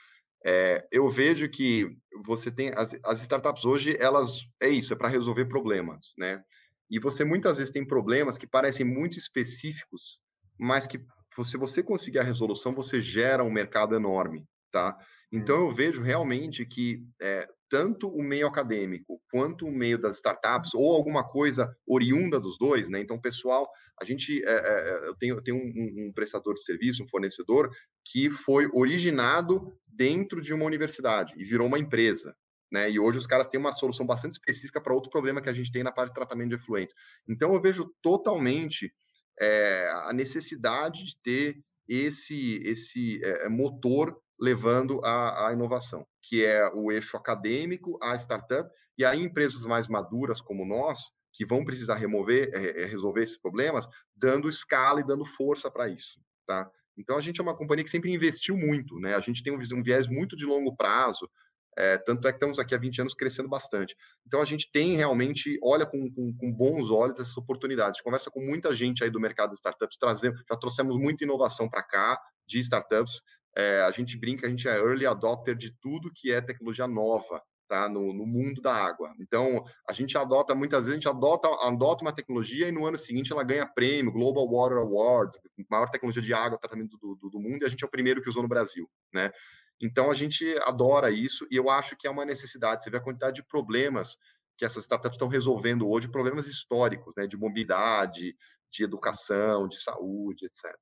É, 0.45 0.87
eu 0.91 1.09
vejo 1.09 1.49
que 1.49 1.97
você 2.25 2.51
tem 2.51 2.69
as, 2.75 2.97
as, 3.03 3.21
startups 3.21 3.65
hoje, 3.65 3.95
elas 3.99 4.45
é 4.61 4.69
isso, 4.69 4.93
é 4.93 4.95
para 4.95 5.07
resolver 5.07 5.45
problemas, 5.45 6.13
né? 6.17 6.43
E 6.89 6.99
você 6.99 7.23
muitas 7.23 7.57
vezes 7.57 7.73
tem 7.73 7.85
problemas 7.85 8.37
que 8.37 8.47
parecem 8.47 8.85
muito 8.85 9.17
específicos, 9.17 10.19
mas 10.57 10.87
que 10.87 10.99
se 11.43 11.57
você 11.57 11.83
conseguir 11.83 12.19
a 12.19 12.23
resolução, 12.23 12.73
você 12.73 12.99
gera 13.01 13.43
um 13.43 13.51
mercado 13.51 13.95
enorme, 13.95 14.45
tá? 14.71 14.97
Então 15.31 15.67
eu 15.67 15.73
vejo 15.73 16.01
realmente 16.01 16.65
que 16.65 17.03
é, 17.21 17.47
tanto 17.69 18.07
o 18.09 18.23
meio 18.23 18.47
acadêmico 18.47 19.21
quanto 19.29 19.65
o 19.65 19.71
meio 19.71 19.97
das 19.97 20.15
startups 20.15 20.73
ou 20.73 20.95
alguma 20.95 21.27
coisa 21.27 21.75
oriunda 21.85 22.39
dos 22.39 22.57
dois, 22.57 22.87
né? 22.89 23.01
Então, 23.01 23.19
pessoal, 23.19 23.69
a 23.99 24.05
gente 24.05 24.41
é, 24.45 24.51
é, 24.51 25.07
eu 25.07 25.15
tenho, 25.15 25.41
tenho 25.41 25.57
um, 25.57 26.07
um, 26.07 26.11
prestador 26.13 26.53
de 26.53 26.63
serviço, 26.63 27.03
um 27.03 27.07
fornecedor 27.07 27.69
que 28.05 28.29
foi 28.29 28.69
originado 28.73 29.75
dentro 29.87 30.41
de 30.41 30.53
uma 30.53 30.65
universidade 30.65 31.33
e 31.37 31.43
virou 31.43 31.67
uma 31.67 31.79
empresa. 31.79 32.35
Né? 32.71 32.91
E 32.91 32.99
hoje 32.99 33.17
os 33.17 33.25
caras 33.25 33.47
têm 33.47 33.59
uma 33.59 33.71
solução 33.71 34.05
bastante 34.05 34.33
específica 34.33 34.79
para 34.79 34.93
outro 34.93 35.09
problema 35.09 35.41
que 35.41 35.49
a 35.49 35.53
gente 35.53 35.71
tem 35.71 35.83
na 35.83 35.91
parte 35.91 36.09
de 36.09 36.15
tratamento 36.15 36.49
de 36.49 36.55
efluentes. 36.55 36.93
Então 37.27 37.53
eu 37.53 37.61
vejo 37.61 37.91
totalmente 38.01 38.93
é, 39.39 39.89
a 40.05 40.13
necessidade 40.13 41.03
de 41.03 41.17
ter 41.23 41.57
esse 41.87 42.61
esse 42.65 43.21
motor 43.49 44.21
levando 44.39 45.01
à, 45.03 45.49
inovação, 45.51 46.05
que 46.21 46.45
é 46.45 46.69
o 46.73 46.91
eixo 46.91 47.17
acadêmico, 47.17 47.97
a 48.01 48.13
startup, 48.15 48.69
e 48.97 49.03
aí 49.03 49.21
empresas 49.21 49.65
mais 49.65 49.87
maduras 49.87 50.41
como 50.41 50.65
nós, 50.65 50.99
que 51.37 51.45
vão 51.45 51.63
precisar 51.63 51.95
remover, 51.95 52.49
é, 52.51 52.85
resolver 52.85 53.21
esses 53.21 53.37
problemas, 53.37 53.87
dando 54.15 54.49
escala 54.49 54.99
e 54.99 55.05
dando 55.05 55.23
força 55.23 55.69
para 55.69 55.87
isso, 55.87 56.19
tá? 56.47 56.67
Então 56.97 57.15
a 57.15 57.21
gente 57.21 57.39
é 57.39 57.43
uma 57.43 57.55
companhia 57.55 57.83
que 57.83 57.91
sempre 57.91 58.11
investiu 58.11 58.57
muito, 58.57 58.99
né? 58.99 59.13
A 59.13 59.19
gente 59.19 59.43
tem 59.43 59.53
um, 59.53 59.83
viés 59.83 60.07
muito 60.07 60.35
de 60.35 60.47
longo 60.47 60.75
prazo, 60.75 61.29
é, 61.77 61.95
tanto 61.99 62.27
é 62.27 62.31
que 62.31 62.37
estamos 62.37 62.57
aqui 62.57 62.73
há 62.73 62.77
20 62.79 63.01
anos 63.01 63.13
crescendo 63.13 63.47
bastante. 63.47 63.95
Então 64.25 64.41
a 64.41 64.45
gente 64.45 64.67
tem 64.71 64.95
realmente, 64.95 65.59
olha 65.61 65.85
com, 65.85 66.11
com, 66.11 66.35
com 66.35 66.51
bons 66.51 66.89
olhos 66.89 67.19
essas 67.19 67.37
oportunidades. 67.37 67.91
A 67.91 67.93
gente 67.93 68.03
conversa 68.03 68.31
com 68.31 68.41
muita 68.41 68.73
gente 68.73 69.03
aí 69.03 69.11
do 69.11 69.19
mercado 69.19 69.51
de 69.51 69.57
startups, 69.57 69.95
trazendo, 69.99 70.37
já 70.49 70.57
trouxemos 70.57 70.97
muita 70.97 71.23
inovação 71.23 71.69
para 71.69 71.83
cá 71.83 72.19
de 72.47 72.59
startups. 72.61 73.21
É, 73.55 73.81
a 73.81 73.91
gente 73.91 74.17
brinca, 74.17 74.47
a 74.47 74.49
gente 74.49 74.67
é 74.67 74.75
early 74.75 75.05
adopter 75.05 75.55
de 75.55 75.71
tudo 75.79 76.11
que 76.11 76.31
é 76.31 76.41
tecnologia 76.41 76.87
nova 76.87 77.43
tá? 77.67 77.89
No, 77.89 78.13
no, 78.13 78.25
mundo 78.25 78.61
da 78.61 78.73
água. 78.73 79.13
Então, 79.19 79.63
a 79.87 79.93
gente 79.93 80.17
adota, 80.17 80.55
muitas 80.55 80.85
vezes, 80.85 80.93
a 80.93 80.95
gente 80.95 81.09
adota, 81.09 81.47
adota 81.67 82.03
uma 82.03 82.13
tecnologia 82.13 82.67
e 82.67 82.71
no 82.71 82.85
ano 82.85 82.97
seguinte 82.97 83.31
ela 83.31 83.43
ganha 83.43 83.65
prêmio, 83.65 84.11
Global 84.11 84.47
Water 84.49 84.77
Award, 84.77 85.37
maior 85.69 85.89
tecnologia 85.89 86.21
de 86.21 86.33
água, 86.33 86.57
tratamento 86.57 86.97
do, 86.97 87.15
do, 87.15 87.29
do 87.29 87.39
mundo, 87.39 87.63
e 87.63 87.65
a 87.65 87.69
gente 87.69 87.83
é 87.83 87.87
o 87.87 87.91
primeiro 87.91 88.21
que 88.21 88.29
usou 88.29 88.41
no 88.41 88.49
Brasil, 88.49 88.89
né? 89.13 89.31
Então, 89.79 90.09
a 90.09 90.13
gente 90.13 90.57
adora 90.61 91.11
isso 91.11 91.45
e 91.51 91.55
eu 91.55 91.69
acho 91.69 91.95
que 91.95 92.07
é 92.07 92.09
uma 92.09 92.25
necessidade. 92.25 92.83
Você 92.83 92.89
vê 92.89 92.97
a 92.97 93.01
quantidade 93.01 93.35
de 93.35 93.47
problemas 93.47 94.17
que 94.57 94.65
essas 94.65 94.83
startups 94.83 95.15
estão 95.15 95.27
resolvendo 95.27 95.87
hoje, 95.87 96.07
problemas 96.07 96.47
históricos, 96.47 97.13
né? 97.15 97.27
De 97.27 97.37
mobilidade, 97.37 98.35
de 98.71 98.83
educação, 98.83 99.67
de 99.67 99.77
saúde, 99.77 100.45
etc. 100.45 100.75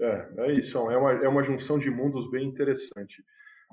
É, 0.00 0.28
é 0.38 0.52
isso. 0.54 0.78
É 0.90 0.96
uma, 0.96 1.12
é 1.12 1.28
uma 1.28 1.42
junção 1.42 1.78
de 1.78 1.90
mundos 1.90 2.28
bem 2.30 2.46
interessante. 2.46 3.24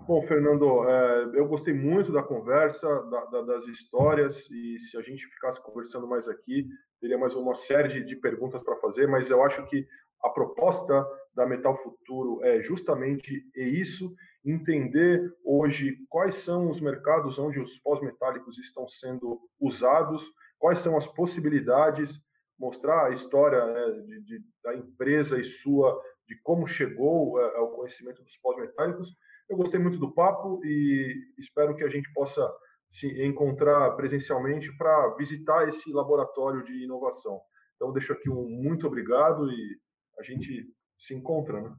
Bom, 0.05 0.21
Fernando, 0.21 0.87
é, 0.89 1.23
eu 1.39 1.47
gostei 1.47 1.73
muito 1.73 2.11
da 2.11 2.21
conversa, 2.21 2.87
da, 3.03 3.25
da, 3.25 3.41
das 3.43 3.65
histórias, 3.67 4.49
e 4.51 4.77
se 4.79 4.97
a 4.97 5.01
gente 5.01 5.25
ficasse 5.27 5.61
conversando 5.61 6.07
mais 6.07 6.27
aqui, 6.27 6.67
teria 6.99 7.17
mais 7.17 7.35
uma 7.35 7.55
série 7.55 8.03
de, 8.03 8.15
perguntas 8.17 8.61
para 8.61 8.75
fazer, 8.77 9.07
mas 9.07 9.29
eu 9.29 9.41
acho 9.43 9.65
que 9.67 9.87
a 10.21 10.29
proposta 10.29 11.05
da 11.33 11.45
Metal 11.45 11.75
Futuro 11.77 12.43
é 12.43 12.61
justamente 12.61 13.45
isso, 13.55 14.13
entender 14.43 15.33
hoje 15.43 15.97
quais 16.09 16.35
são 16.35 16.69
os 16.69 16.81
mercados 16.81 17.39
onde 17.39 17.59
os 17.59 17.77
pós-metálicos 17.79 18.57
estão 18.57 18.87
sendo 18.87 19.39
usados, 19.59 20.29
quais 20.59 20.79
são 20.79 20.97
as 20.97 21.07
possibilidades, 21.07 22.19
mostrar 22.59 23.05
a 23.05 23.11
história 23.11 23.65
né, 23.65 24.01
de, 24.01 24.21
de, 24.21 24.45
da 24.63 24.75
empresa 24.75 25.39
e 25.39 25.43
sua, 25.43 25.97
de 26.27 26.39
como 26.41 26.67
chegou 26.67 27.39
é, 27.39 27.57
ao 27.57 27.71
conhecimento 27.71 28.21
dos 28.21 28.37
pós-metálicos, 28.37 29.15
eu 29.49 29.57
gostei 29.57 29.79
muito 29.79 29.97
do 29.97 30.13
papo 30.13 30.59
e 30.63 31.33
espero 31.37 31.75
que 31.75 31.83
a 31.83 31.89
gente 31.89 32.11
possa 32.13 32.49
se 32.89 33.07
encontrar 33.23 33.95
presencialmente 33.95 34.75
para 34.77 35.15
visitar 35.15 35.67
esse 35.67 35.91
laboratório 35.91 36.63
de 36.63 36.83
inovação. 36.83 37.41
Então, 37.75 37.91
deixo 37.91 38.13
aqui 38.13 38.29
um 38.29 38.47
muito 38.47 38.85
obrigado 38.87 39.49
e 39.49 39.79
a 40.19 40.23
gente 40.23 40.65
se 40.97 41.15
encontra, 41.15 41.61
né? 41.61 41.75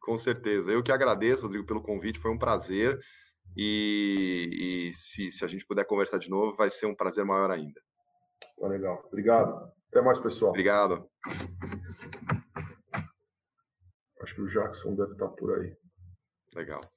Com 0.00 0.16
certeza. 0.16 0.72
Eu 0.72 0.82
que 0.82 0.92
agradeço, 0.92 1.42
Rodrigo, 1.42 1.66
pelo 1.66 1.82
convite, 1.82 2.18
foi 2.18 2.30
um 2.30 2.38
prazer. 2.38 2.98
E, 3.56 4.88
e 4.90 4.92
se, 4.94 5.30
se 5.30 5.44
a 5.44 5.48
gente 5.48 5.66
puder 5.66 5.84
conversar 5.84 6.18
de 6.18 6.28
novo, 6.28 6.56
vai 6.56 6.70
ser 6.70 6.86
um 6.86 6.94
prazer 6.94 7.24
maior 7.24 7.50
ainda. 7.50 7.80
Tá 8.58 8.66
legal. 8.66 9.02
Obrigado. 9.06 9.72
Até 9.90 10.02
mais, 10.02 10.18
pessoal. 10.18 10.50
Obrigado. 10.50 11.08
Acho 14.22 14.34
que 14.34 14.40
o 14.42 14.46
Jackson 14.46 14.94
deve 14.96 15.12
estar 15.12 15.28
por 15.28 15.58
aí. 15.58 15.76
Legal. 16.54 16.88